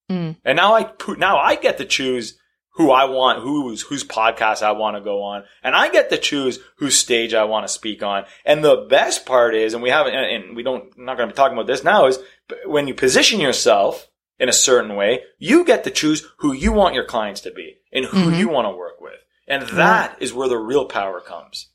[0.09, 0.37] Mm.
[0.43, 2.39] And now I now I get to choose
[2.77, 6.17] who I want, whose whose podcast I want to go on, and I get to
[6.17, 8.25] choose whose stage I want to speak on.
[8.45, 11.33] And the best part is, and we haven't, and we don't, I'm not going to
[11.33, 12.19] be talking about this now, is
[12.65, 14.07] when you position yourself
[14.39, 17.77] in a certain way, you get to choose who you want your clients to be
[17.91, 18.37] and who Mhm.
[18.37, 21.69] you want to work with, and that is where the real power comes.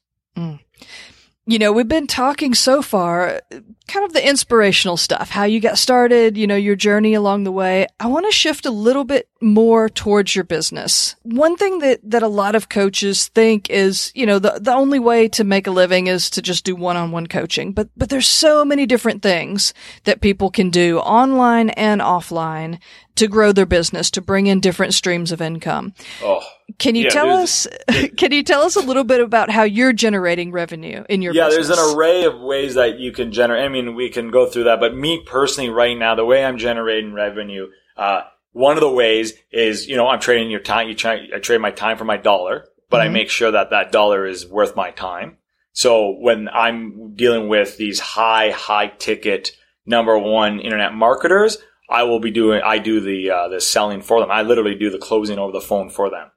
[1.45, 3.41] You know, we've been talking so far,
[3.89, 7.51] kind of the inspirational stuff, how you got started, you know, your journey along the
[7.51, 7.89] way.
[7.99, 11.17] I want to shift a little bit more towards your business.
[11.23, 15.01] One thing that, that a lot of coaches think is, you know, the, the only
[15.01, 17.73] way to make a living is to just do one-on-one coaching.
[17.73, 19.75] But, but there's so many different things
[20.05, 22.79] that people can do online and offline
[23.17, 25.93] to grow their business, to bring in different streams of income.
[26.23, 26.41] Oh.
[26.79, 27.67] Can you Yeah, tell us,
[28.17, 31.55] can you tell us a little bit about how you're generating revenue in your business?
[31.55, 31.77] yeah, business?
[31.79, 33.65] there's an array of ways that you can generate.
[33.65, 36.59] I mean, we can go through that, but me personally, right now, the way I'm
[36.59, 40.89] generating revenue, uh, one of the ways is, you know, I'm trading your time.
[40.89, 43.13] You try, I trade my time for my dollar, but I Mhm.
[43.13, 45.39] make sure that that dollar is worth my time.
[45.73, 49.53] So when I'm dealing with these high, high ticket
[49.87, 51.57] number one internet marketers,
[51.89, 54.31] I will be doing, I do the, uh, the selling for them.
[54.31, 56.31] I literally do the closing over the phone for them.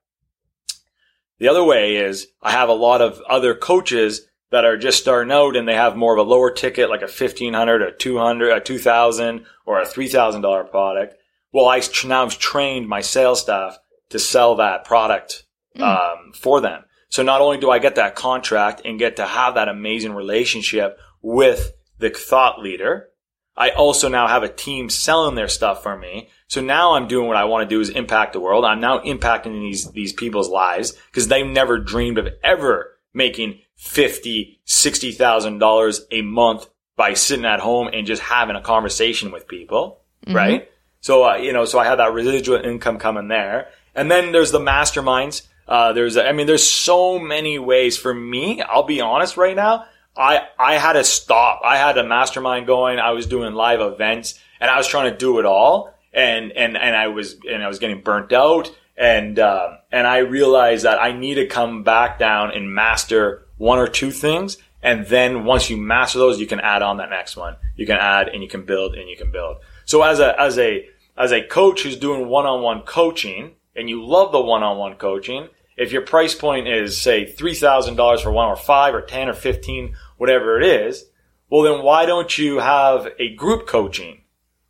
[1.40, 4.22] The other way is I have a lot of other coaches
[4.52, 7.08] that are just starting out and they have more of a lower ticket, like a
[7.08, 11.16] fifteen hundred, a two hundred, a two thousand, or a three thousand dollar product.
[11.52, 13.78] Well, I now have trained my sales staff
[14.10, 15.44] to sell that product
[15.80, 16.84] um, for them.
[17.10, 21.00] So not only do I get that contract and get to have that amazing relationship
[21.22, 23.10] with the thought leader,
[23.58, 26.30] I also now have a team selling their stuff for me.
[26.48, 28.66] So now I'm doing what I want to do is impact the world.
[28.66, 34.60] I'm now impacting these, these people's lives because they've never dreamed of ever making fifty,
[34.66, 39.48] sixty thousand dollars a month by sitting at home and just having a conversation with
[39.48, 40.02] people,
[40.36, 40.70] right?
[41.00, 44.52] So uh, you know, so I have that residual income coming there, and then there's
[44.52, 45.48] the masterminds.
[45.68, 48.62] Uh, there's, I mean, there's so many ways for me.
[48.62, 49.86] I'll be honest right now.
[50.18, 51.62] I I had to stop.
[51.64, 53.00] I had a mastermind going.
[53.00, 56.78] I was doing live events, and I was trying to do it all, and and
[56.78, 61.02] and I was and I was getting burnt out, and uh, and I realized that
[61.02, 65.70] I need to come back down and master one or two things, and then once
[65.70, 67.56] you master those, you can add on that next one.
[67.76, 69.58] You can add, and you can build, and you can build.
[69.86, 70.88] So as a as a
[71.18, 75.48] as a coach who's doing one-on-one coaching, and you love the one-on-one coaching,
[75.78, 79.30] if your price point is say three thousand dollars for one, or five, or ten,
[79.30, 81.06] or fifteen, whatever it is,
[81.50, 84.22] well then why don't you have a group coaching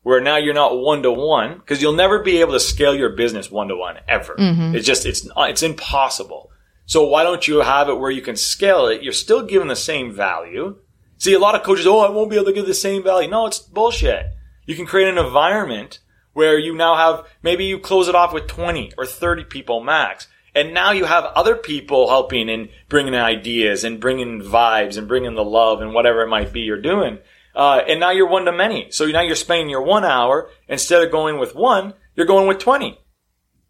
[0.03, 3.09] where now you're not one to one because you'll never be able to scale your
[3.09, 4.35] business one to one ever.
[4.35, 4.75] Mm-hmm.
[4.75, 6.51] It's just it's it's impossible.
[6.85, 9.01] So why don't you have it where you can scale it?
[9.01, 10.77] You're still giving the same value.
[11.17, 13.29] See, a lot of coaches, oh, I won't be able to give the same value.
[13.29, 14.27] No, it's bullshit.
[14.65, 15.99] You can create an environment
[16.33, 20.27] where you now have, maybe you close it off with 20 or 30 people max.
[20.55, 25.35] And now you have other people helping and bringing ideas and bringing vibes and bringing
[25.35, 27.19] the love and whatever it might be you're doing.
[27.53, 28.89] Uh, and now you're one to many.
[28.91, 32.59] So now you're spending your one hour instead of going with one, you're going with
[32.59, 32.97] 20.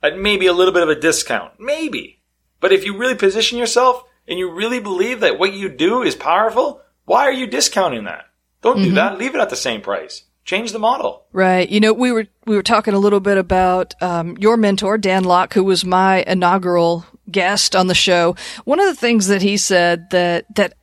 [0.03, 1.53] At maybe a little bit of a discount.
[1.59, 2.21] Maybe.
[2.59, 6.15] But if you really position yourself and you really believe that what you do is
[6.15, 8.25] powerful, why are you discounting that?
[8.61, 9.17] Don't do that.
[9.17, 10.23] Leave it at the same price.
[10.45, 11.25] Change the model.
[11.33, 11.67] Right.
[11.67, 15.23] You know, we were we were talking a little bit about um, your mentor, Dan
[15.23, 18.35] Lok, who was my inaugural guest on the show.
[18.63, 20.75] One of the things that he said that that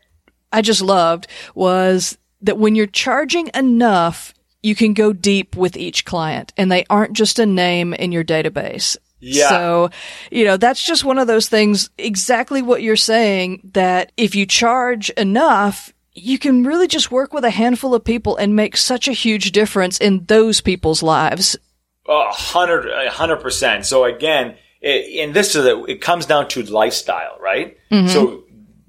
[0.52, 6.04] I just loved was that when you're charging enough, you can go deep with each
[6.04, 8.96] client, and they aren't just a name in your database.
[9.20, 9.48] Yeah.
[9.48, 9.90] So,
[10.32, 14.46] you know, that's just one of those things, exactly what you're saying, that if you
[14.46, 19.08] charge enough, you can really just work with a handful of people and make such
[19.08, 21.56] a huge difference in those people's lives.
[22.08, 23.86] A hundred, a hundred percent.
[23.86, 27.78] So again, it, and this is a, it comes down to lifestyle, right?
[27.90, 28.08] Mm-hmm.
[28.08, 28.44] So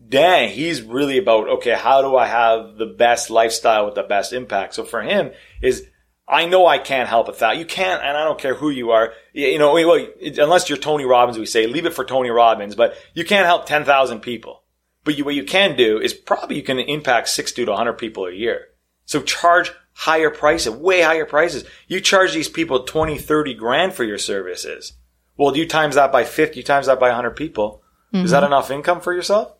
[0.09, 4.33] Dan, he's really about okay, how do I have the best lifestyle with the best
[4.33, 4.73] impact?
[4.73, 5.87] So for him, is
[6.27, 7.59] I know I can't help a thousand.
[7.59, 9.13] You can't, and I don't care who you are.
[9.33, 10.07] You you know, well,
[10.37, 12.75] unless you're Tony Robbins, we say leave it for Tony Robbins.
[12.75, 14.62] But you can't help ten thousand people.
[15.03, 17.97] But you, what you can do is probably you can impact sixty to one hundred
[17.97, 18.67] people a year.
[19.05, 21.65] So charge higher prices, way higher prices.
[21.87, 24.93] You charge these people 20, 30 grand for your services.
[25.37, 27.83] Well, do you times that by 50, you times that by 100 people.
[28.13, 28.47] Is that mm-hmm.
[28.47, 29.53] enough income for yourself?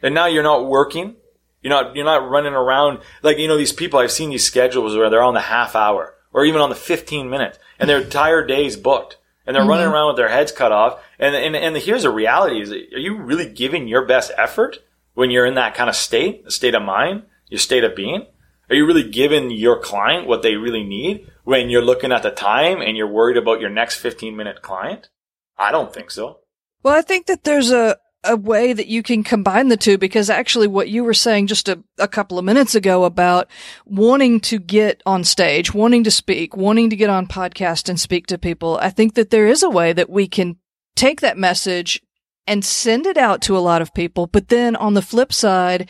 [0.00, 1.16] And now you're not working.
[1.60, 4.96] You're not, you're not running around like, you know, these people, I've seen these schedules
[4.96, 8.46] where they're on the half hour or even on the 15 minutes and their entire
[8.46, 9.16] day's booked
[9.46, 9.94] and they're running mm-hmm.
[9.94, 11.00] around with their heads cut off.
[11.18, 14.78] And, and, and here's the reality is, are you really giving your best effort
[15.14, 18.26] when you're in that kind of state, the state of mind, your state of being?
[18.68, 22.32] Are you really giving your client what they really need when you're looking at the
[22.32, 25.08] time and you're worried about your next 15 minute client?
[25.56, 26.40] I don't think so.
[26.82, 30.30] Well, I think that there's a, a way that you can combine the two because
[30.30, 33.48] actually what you were saying just a, a couple of minutes ago about
[33.84, 38.26] wanting to get on stage, wanting to speak, wanting to get on podcast and speak
[38.26, 38.78] to people.
[38.80, 40.56] I think that there is a way that we can
[40.94, 42.02] take that message
[42.46, 44.26] and send it out to a lot of people.
[44.26, 45.88] But then on the flip side,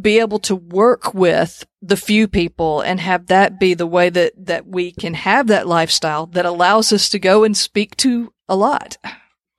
[0.00, 4.32] be able to work with the few people and have that be the way that,
[4.36, 8.56] that we can have that lifestyle that allows us to go and speak to a
[8.56, 8.98] lot.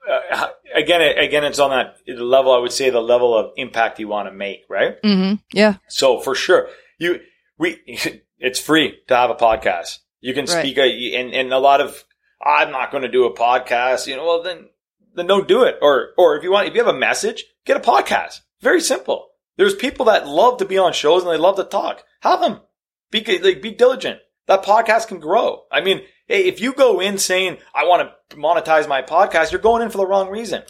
[0.07, 2.51] Uh, again, again, it's on that level.
[2.53, 5.01] I would say the level of impact you want to make, right?
[5.01, 5.35] Mm-hmm.
[5.53, 5.75] Yeah.
[5.89, 7.19] So for sure, you
[7.57, 7.77] we
[8.39, 9.99] it's free to have a podcast.
[10.21, 10.59] You can Right.
[10.63, 12.03] speak, a, and and a lot of
[12.43, 14.07] I'm not going to do a podcast.
[14.07, 14.69] You know, well then
[15.15, 15.77] then don't do it.
[15.81, 18.41] Or or if you want, if you have a message, get a podcast.
[18.61, 19.27] Very simple.
[19.57, 22.03] There's people that love to be on shows and they love to talk.
[22.21, 22.61] Have them.
[23.11, 24.19] Be like, be diligent.
[24.45, 25.63] That podcast can grow.
[25.71, 29.61] I mean, hey, if you go in saying I want to monetize my podcast, you're
[29.61, 30.63] going in for the wrong reason.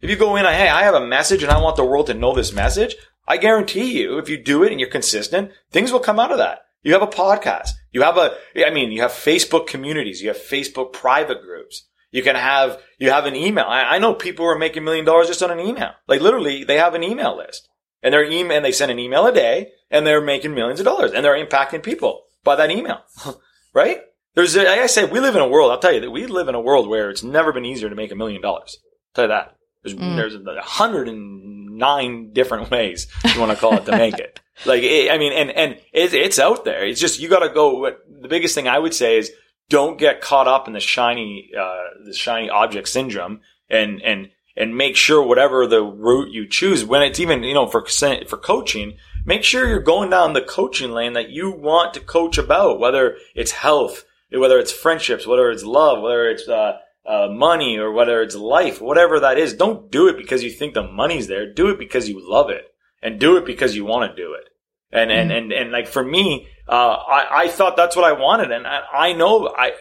[0.00, 2.14] If you go in, hey, I have a message and I want the world to
[2.14, 2.96] know this message,
[3.26, 6.38] I guarantee you, if you do it and you're consistent, things will come out of
[6.38, 6.66] that.
[6.82, 7.70] You have a podcast.
[7.92, 10.20] You have a, I mean, you have Facebook communities.
[10.20, 11.88] You have Facebook private groups.
[12.10, 13.64] You can have, you have an email.
[13.66, 15.92] I, I know people who are making million dollars just on an email.
[16.06, 17.68] Like literally, they have an email list
[18.02, 20.84] and they're email, and they send an email a day and they're making millions of
[20.84, 23.00] dollars and they're impacting people by that email.
[23.72, 24.02] right?
[24.34, 26.48] There's, like I said, we live in a world, I'll tell you that we live
[26.48, 28.78] in a world where it's never been easier to make a million dollars.
[29.14, 29.56] Tell you that.
[29.82, 30.16] There's, Mm.
[30.16, 34.40] there's a hundred and nine different ways you want to call it to make it.
[34.64, 36.86] Like, it, I mean, and, and it, it's out there.
[36.86, 39.32] It's just, you gotta go, what, the biggest thing I would say is
[39.68, 44.76] don't get caught up in the shiny, uh, the shiny object syndrome and, and, and
[44.76, 48.96] make sure whatever the route you choose, when it's even, you know, for, for coaching,
[49.26, 53.16] make sure you're going down the coaching lane that you want to coach about, whether
[53.34, 54.04] it's health,
[54.38, 58.80] whether it's friendships, whether it's love, whether it's, uh, uh, money or whether it's life,
[58.80, 61.52] whatever that is, don't do it because you think the money's there.
[61.52, 62.64] Do it because you love it
[63.02, 64.48] and do it because you want to do it.
[64.90, 68.52] And, and, and, and like for me, uh, I, I thought that's what I wanted.
[68.52, 69.72] And I, I know I,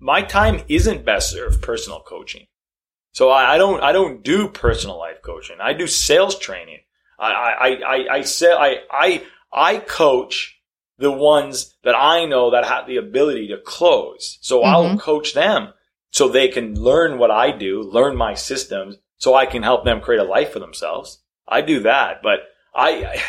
[0.00, 2.46] my time isn't best served personal coaching.
[3.12, 5.56] So I, I don't, I don't do personal life coaching.
[5.60, 6.80] I do sales training.
[7.18, 10.58] I, I, I, I say, I, I, I coach
[10.98, 14.38] the ones that I know that have the ability to close.
[14.40, 15.00] So I'll Mhm.
[15.00, 15.74] coach them
[16.10, 20.00] so they can learn what I do, learn my systems, so I can help them
[20.00, 21.22] create a life for themselves.
[21.48, 22.40] I do that, but
[22.74, 23.22] I, I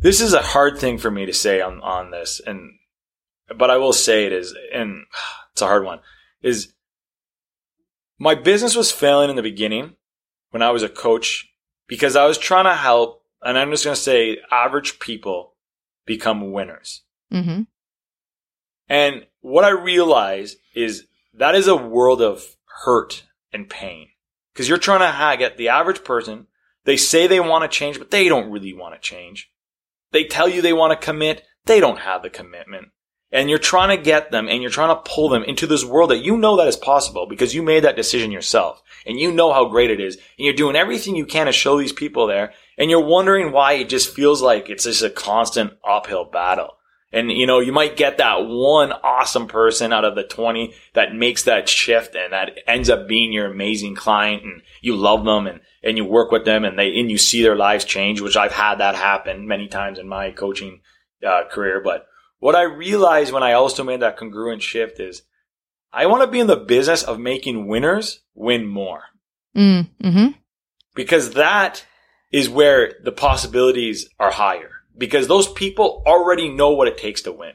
[0.00, 2.40] this is a hard thing for me to say on, on this.
[2.44, 2.78] And,
[3.56, 5.06] but I will say it is, and
[5.52, 6.00] it's a hard one
[6.42, 6.72] is
[8.18, 9.96] my business was failing in the beginning
[10.50, 11.48] when I was a coach
[11.86, 15.54] because I was trying to help, and I'm just going to say average people
[16.08, 17.04] become winners.
[17.32, 17.62] Mm-hmm.
[18.88, 22.44] And what I realize is that is a world of
[22.84, 24.08] hurt and pain
[24.52, 26.46] because you're trying to get the average person.
[26.84, 29.50] They say they want to change, but they don't really want to change.
[30.10, 31.44] They tell you they want to commit.
[31.66, 32.88] They don't have the commitment.
[33.30, 36.10] And you're trying to get them and you're trying to pull them into this world
[36.10, 39.52] that you know that is possible because you made that decision yourself and you know
[39.52, 40.16] how great it is.
[40.16, 43.74] And you're doing everything you can to show these people there and you're wondering why
[43.74, 46.70] it just feels like it's just a constant uphill battle.
[47.12, 51.14] And you know, you might get that one awesome person out of the 20 that
[51.14, 55.46] makes that shift and that ends up being your amazing client and you love them
[55.46, 58.36] and, and you work with them and they, and you see their lives change, which
[58.36, 60.80] I've had that happen many times in my coaching
[61.26, 61.80] uh, career.
[61.82, 62.06] But
[62.40, 65.22] what I realized when I also made that congruent shift is
[65.90, 69.04] I want to be in the business of making winners win more
[69.56, 70.28] Mm-hmm.
[70.94, 71.84] because that
[72.30, 77.32] is where the possibilities are higher because those people already know what it takes to
[77.32, 77.52] win.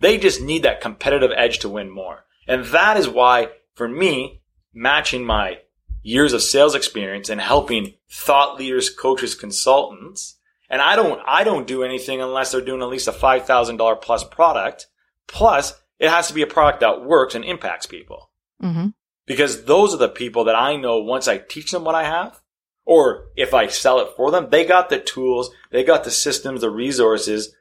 [0.00, 2.24] They just need that competitive edge to win more.
[2.46, 5.58] And that is why for me, matching my
[6.02, 10.36] years of sales experience and helping thought leaders, coaches, consultants,
[10.68, 14.24] and I don't, I don't do anything unless they're doing at least a $5,000 plus
[14.24, 14.86] product.
[15.26, 18.30] Plus it has to be a product that works and impacts people
[18.62, 18.86] Mm-hmm.
[19.26, 22.40] because those are the people that I know once I teach them what I have,
[22.86, 26.62] or if I sell it for them, they got the tools, they got the systems,
[26.62, 27.54] the resources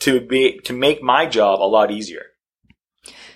[0.00, 2.24] to be, to make my job a lot easier.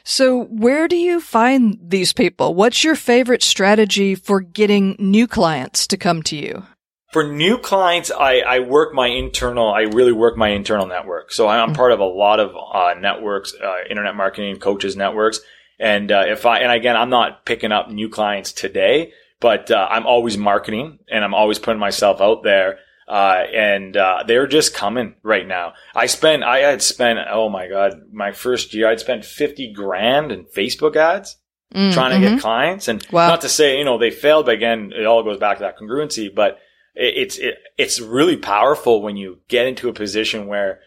[0.02, 2.54] So, where do you find these people?
[2.54, 6.64] What's your favorite strategy for getting new clients to come to you?
[7.12, 11.32] For new clients, I, I work my internal, I really work my internal network.
[11.32, 11.76] So I'm Mhm.
[11.76, 15.40] part of a lot of uh, networks, uh, internet marketing coaches networks.
[15.78, 19.12] And uh, if I, and again, I'm not picking up new clients today,
[19.44, 22.78] but uh, I'm always marketing and I'm always putting myself out there.
[23.06, 25.74] Uh, and uh, they're just coming right now.
[25.94, 30.32] I spent, I had spent, oh my god, my first year, I'd spent fifty grand
[30.32, 31.36] in Facebook ads
[31.74, 32.30] Mm, trying to mhm.
[32.34, 32.88] get clients.
[32.88, 33.28] And Wow.
[33.28, 35.76] not to say, you know, they failed, but again, it all goes back to that
[35.76, 36.32] congruency.
[36.32, 36.58] But
[36.94, 40.80] it, it's, it, it's really powerful when you get into a position where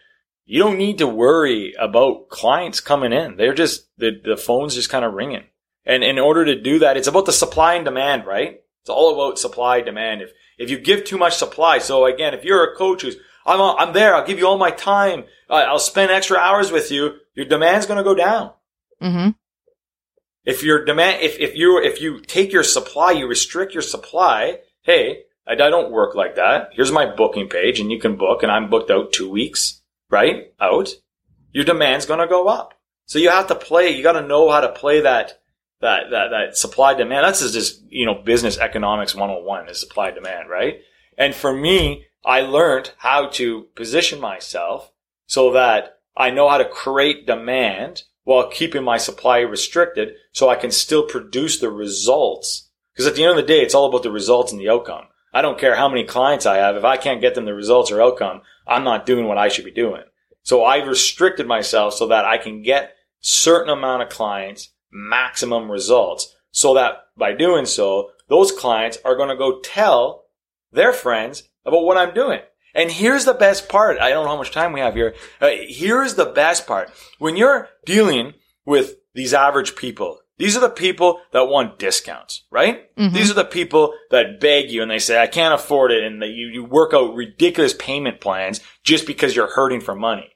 [0.46, 3.36] you don't need to worry about clients coming in.
[3.36, 5.44] They're just, the, the phone's just kind of ringing.
[5.88, 8.60] And in order to do that, it's about the supply and demand, right?
[8.82, 10.20] It's all about supply demand.
[10.20, 13.16] If, if you give too much supply, so again, if you're a coach who's,
[13.46, 14.14] I'm, I'm there.
[14.14, 15.24] I'll give you all my time.
[15.48, 17.14] I'll spend extra hours with you.
[17.34, 18.52] Your demand's going to go down.
[19.02, 19.30] Mm-hmm.
[20.44, 24.60] If your demand, if, if you, if you take your supply, you restrict your supply.
[24.82, 26.70] Hey, I, I don't work like that.
[26.72, 29.80] Here's my booking page and you can book and I'm booked out two weeks,
[30.10, 30.52] right?
[30.60, 30.90] Out.
[31.52, 32.74] Your demand's going to go up.
[33.06, 35.40] So you have to play, you got to know how to play that,
[35.80, 37.24] that, that, that supply demand.
[37.24, 40.80] That's just, you know, business economics 101 is supply demand, right?
[41.16, 44.92] And for me, I learned how to position myself
[45.26, 50.56] so that I know how to create demand while keeping my supply restricted so I
[50.56, 52.68] can still produce the results.
[52.92, 55.04] Because at the end of the day, it's all about the results and the outcome.
[55.32, 56.76] I don't care how many clients I have.
[56.76, 59.64] If I can't get them the results or outcome, I'm not doing what I should
[59.64, 60.02] be doing.
[60.42, 66.34] So I've restricted myself so that I can get certain amount of clients, maximum results,
[66.50, 70.24] so that by doing so, those clients are going to go tell
[70.72, 72.40] their friends about what I'm doing.
[72.74, 73.98] And here's the best part.
[73.98, 75.14] I don't know how much time we have here.
[75.40, 76.90] Uh, here's the best part.
[77.18, 78.34] When you're dealing
[78.64, 82.94] with these average people, these are the people that want discounts, right?
[82.96, 83.14] Mm-hmm.
[83.14, 86.04] These are the people that beg you and they say, I can't afford it.
[86.04, 90.30] And that you, you work out ridiculous payment plans just because you're hurting for money.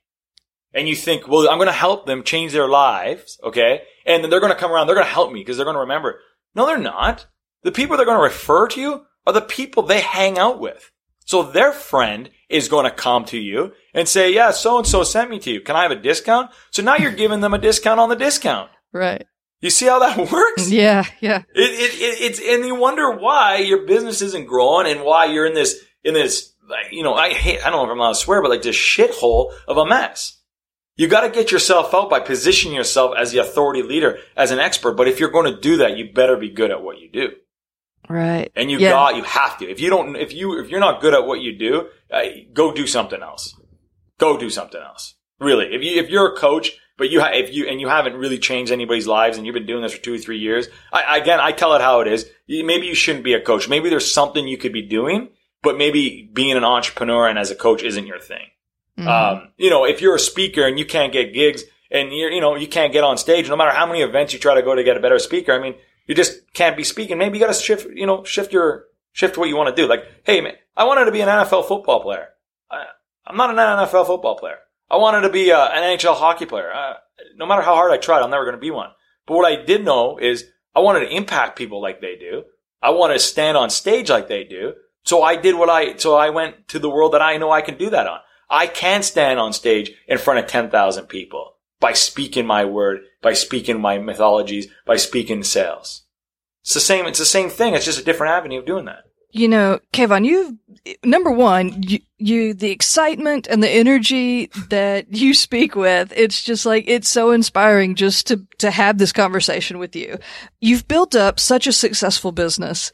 [0.74, 3.38] And you think, well, I'm going to help them change their lives.
[3.42, 3.82] Okay.
[4.06, 4.86] And then they're going to come around.
[4.86, 6.20] They're going to help me because they're going to remember.
[6.54, 7.26] No, they're not.
[7.62, 10.90] The people they're going to refer to you are the people they hang out with.
[11.24, 15.04] So their friend is going to come to you and say, yeah, so and so
[15.04, 15.60] sent me to you.
[15.60, 16.50] Can I have a discount?
[16.70, 18.70] So now you're giving them a discount on the discount.
[18.92, 19.24] Right.
[19.60, 20.70] You see how that works?
[20.70, 21.42] Yeah, yeah.
[21.54, 25.46] It, it, it, it's, and you wonder why your business isn't growing and why you're
[25.46, 26.52] in this, in this,
[26.90, 28.76] you know, I hate, I don't know if I'm allowed to swear, but like this
[28.76, 30.38] shithole of a mess.
[31.02, 34.60] You got to get yourself out by positioning yourself as the authority leader, as an
[34.60, 34.92] expert.
[34.92, 37.30] But if you're going to do that, you better be good at what you do.
[38.08, 38.52] Right.
[38.54, 38.90] And you yeah.
[38.90, 39.68] got, you have to.
[39.68, 42.22] If you don't, if you, if you're not good at what you do, uh,
[42.52, 43.60] go do something else.
[44.18, 45.16] Go do something else.
[45.40, 45.74] Really.
[45.74, 48.38] If you, if you're a coach, but you, ha- if you, and you haven't really
[48.38, 51.40] changed anybody's lives and you've been doing this for two or three years, I, again,
[51.40, 52.30] I tell it how it is.
[52.46, 53.68] Maybe you shouldn't be a coach.
[53.68, 55.30] Maybe there's something you could be doing,
[55.64, 58.46] but maybe being an entrepreneur and as a coach isn't your thing.
[59.04, 59.38] Mm-hmm.
[59.38, 62.40] Um, you know, if you're a speaker and you can't get gigs and you're, you
[62.40, 64.74] know, you can't get on stage, no matter how many events you try to go
[64.74, 65.74] to get a better speaker, I mean,
[66.06, 67.18] you just can't be speaking.
[67.18, 69.88] Maybe you got to shift, you know, shift your, shift what you want to do.
[69.88, 72.28] Like, hey man, I wanted to be an NFL football player.
[72.70, 72.84] I,
[73.26, 74.58] am not an NFL football player.
[74.90, 76.72] I wanted to be uh, an NHL hockey player.
[76.72, 76.94] Uh,
[77.36, 78.90] no matter how hard I tried, I'm never going to be one.
[79.26, 82.44] But what I did know is I wanted to impact people like they do.
[82.82, 84.74] I wanted to stand on stage like they do.
[85.04, 87.60] So I did what I, so I went to the world that I know I
[87.60, 88.20] can do that on.
[88.52, 93.32] I can stand on stage in front of 10,000 people by speaking my word, by
[93.32, 96.02] speaking my mythologies, by speaking sales.
[96.60, 97.74] It's the same, it's the same thing.
[97.74, 99.04] It's just a different avenue of doing that.
[99.30, 100.58] You know, Kayvon, you,
[101.02, 106.66] number one, you, you, the excitement and the energy that you speak with, it's just
[106.66, 110.18] like, it's so inspiring just to, to have this conversation with you.
[110.60, 112.92] You've built up such a successful business.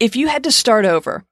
[0.00, 1.24] If you had to start over,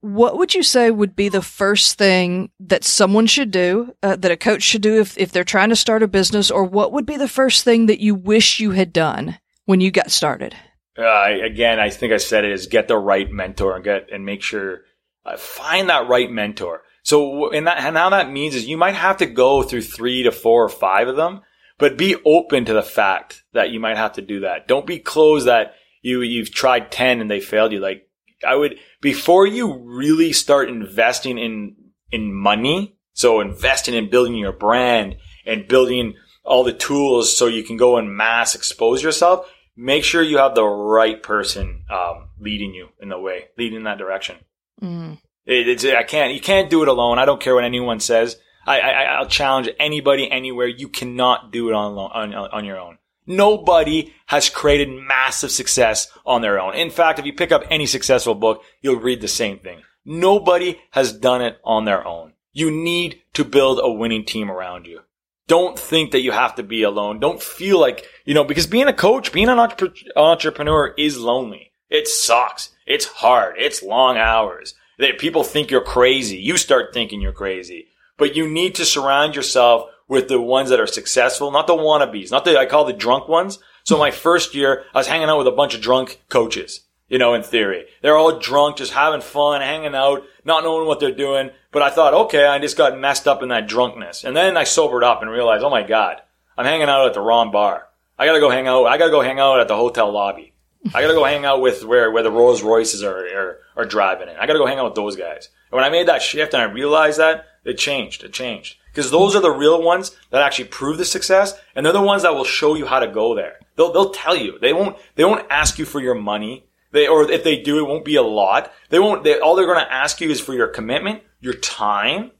[0.00, 4.30] what would you say would be the first thing that someone should do, uh, that
[4.30, 7.06] a coach should do if, if they're trying to start a business, or what would
[7.06, 10.54] be the first thing that you wish you had done when you got started?
[10.98, 14.24] Uh, again, I think I said it is get the right mentor and get and
[14.24, 14.82] make sure
[15.24, 16.82] uh, find that right mentor.
[17.02, 20.24] So, and that and now that means is you might have to go through three
[20.24, 21.40] to four or five of them,
[21.78, 24.68] but be open to the fact that you might have to do that.
[24.68, 27.80] Don't be closed that you you've tried ten and they failed you.
[27.80, 28.06] Like
[28.46, 31.76] I would before you really start investing in
[32.12, 37.62] in money, so investing in building your brand and building all the tools so you
[37.62, 42.74] can go and mass expose yourself, make sure you have the right person um, leading
[42.74, 44.36] you in the way, leading in that direction.
[44.82, 45.18] Mm.
[45.46, 47.18] It, it's I can't you can't do it alone.
[47.18, 48.36] I don't care what anyone says.
[48.66, 50.66] I, I I'll challenge anybody anywhere.
[50.66, 52.98] You cannot do it on on on your own.
[53.30, 56.74] Nobody has created massive success on their own.
[56.74, 59.82] In fact, if you pick up any successful book, you'll read the same thing.
[60.04, 62.32] Nobody has done it on their own.
[62.52, 65.02] You need to build a winning team around you.
[65.46, 67.20] Don't think that you have to be alone.
[67.20, 69.70] Don't feel like, you know, because being a coach, being an
[70.16, 71.70] entrepreneur is lonely.
[71.88, 72.70] It sucks.
[72.84, 73.54] It's hard.
[73.58, 74.74] It's long hours.
[74.98, 76.38] That people think you're crazy.
[76.38, 77.90] You start thinking you're crazy.
[78.16, 82.32] But you need to surround yourself with the ones that are successful, not the wannabes,
[82.32, 83.60] not the, I call the drunk ones.
[83.84, 87.16] So my first year, I was hanging out with a bunch of drunk coaches, you
[87.16, 87.86] know, in theory.
[88.02, 91.50] They're all drunk, just having fun, hanging out, not knowing what they're doing.
[91.70, 94.24] But I thought, okay, I just got messed up in that drunkenness.
[94.24, 96.20] And then I sobered up and realized, oh my God,
[96.58, 97.86] I'm hanging out at the wrong bar.
[98.18, 100.50] I gotta go hang out, I gotta go hang out at the hotel lobby.
[100.94, 103.84] I got to go hang out with where where the Rolls Royces are, are are
[103.84, 104.36] driving in.
[104.36, 105.50] I got to go hang out with those guys.
[105.70, 108.24] And when I made that shift and I realized that, it changed.
[108.24, 111.92] It changed because those are the real ones that actually prove the success, and they're
[111.92, 113.58] the ones that will show you how to go there.
[113.76, 114.58] They'll they'll tell you.
[114.58, 116.66] They won't they won't ask you for your money.
[116.92, 118.72] They or if they do, it won't be a lot.
[118.88, 119.24] They won't.
[119.24, 122.32] They, all they're going to ask you is for your commitment, your time,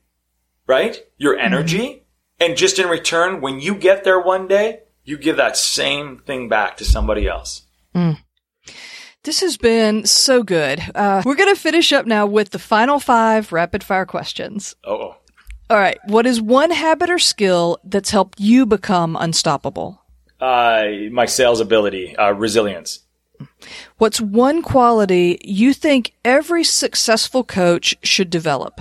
[0.67, 2.45] right, your energy, mm-hmm.
[2.45, 6.49] and just in return, when you get there one day, you give that same thing
[6.49, 7.63] back to somebody else.
[7.95, 8.19] Mm.
[9.23, 10.81] This has been so good.
[10.95, 14.75] Uh, we're going to finish up now with the final five rapid fire questions.
[14.83, 15.17] Oh.
[15.69, 15.99] All right.
[16.07, 20.03] What is one habit or skill that's helped you become unstoppable?
[20.41, 23.01] Uh, my sales ability, uh, resilience.
[23.99, 28.81] What's one quality you think every successful coach should develop?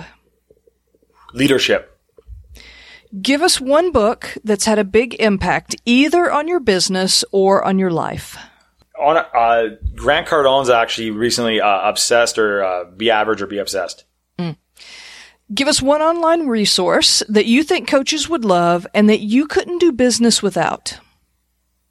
[1.34, 1.98] Leadership.
[3.20, 7.78] Give us one book that's had a big impact either on your business or on
[7.78, 8.38] your life
[9.00, 14.04] on uh, Grant Cardone's actually recently uh, obsessed or uh, be average or be obsessed.
[14.38, 14.56] Mm.
[15.52, 19.78] Give us one online resource that you think coaches would love and that you couldn't
[19.78, 20.98] do business without.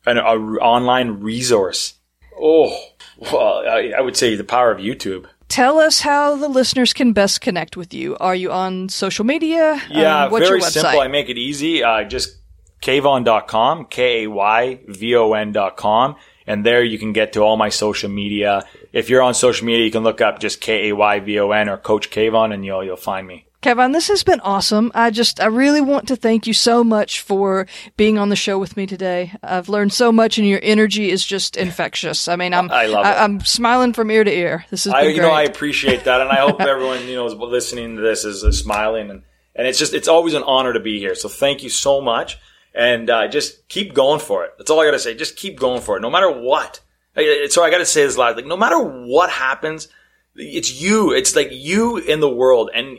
[0.06, 1.96] An a, online resource.
[2.40, 2.78] Oh,
[3.18, 5.26] well, I, I would say the power of YouTube.
[5.50, 8.16] Tell us how the listeners can best connect with you.
[8.18, 9.82] Are you on social media?
[9.90, 11.02] Yeah, um, very simple.
[11.02, 11.84] I make it easy.
[11.84, 12.38] Uh, just
[12.82, 16.16] kayvon.com, K A Y V O N.com.
[16.50, 18.66] And there you can get to all my social media.
[18.92, 21.52] If you're on social media, you can look up just K A Y V O
[21.52, 23.46] N or Coach Kayvon and you'll, you'll find me.
[23.62, 24.92] Kayvon, this has been awesome.
[24.96, 28.58] I just, I really want to thank you so much for being on the show
[28.58, 29.32] with me today.
[29.44, 32.28] I've learned so much and your energy is just infectious.
[32.28, 34.66] I mean, I'm, I love I, am smiling from ear to ear.
[34.72, 36.20] This is, I, you know, I appreciate that.
[36.20, 39.22] And I hope everyone, you know, is listening to this is, is smiling and,
[39.54, 41.14] and it's just, it's always an honor to be here.
[41.14, 42.40] So thank you so much
[42.74, 44.52] and uh, just keep going for it.
[44.58, 45.16] That's all I got to say.
[45.16, 46.80] Just keep going for it, no matter what.
[47.16, 48.36] So I got to say this live.
[48.36, 49.88] Like, no matter what happens,
[50.36, 51.12] it's you.
[51.12, 52.98] It's like you in the world, and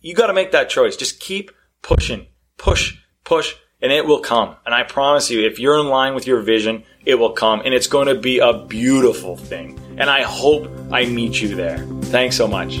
[0.00, 0.96] you got to make that choice.
[0.96, 1.52] Just keep
[1.82, 4.56] pushing, push, push, and it will come.
[4.66, 7.72] And I promise you, if you're in line with your vision, it will come, and
[7.72, 9.78] it's going to be a beautiful thing.
[9.98, 11.78] And I hope I meet you there.
[12.04, 12.80] Thanks so much.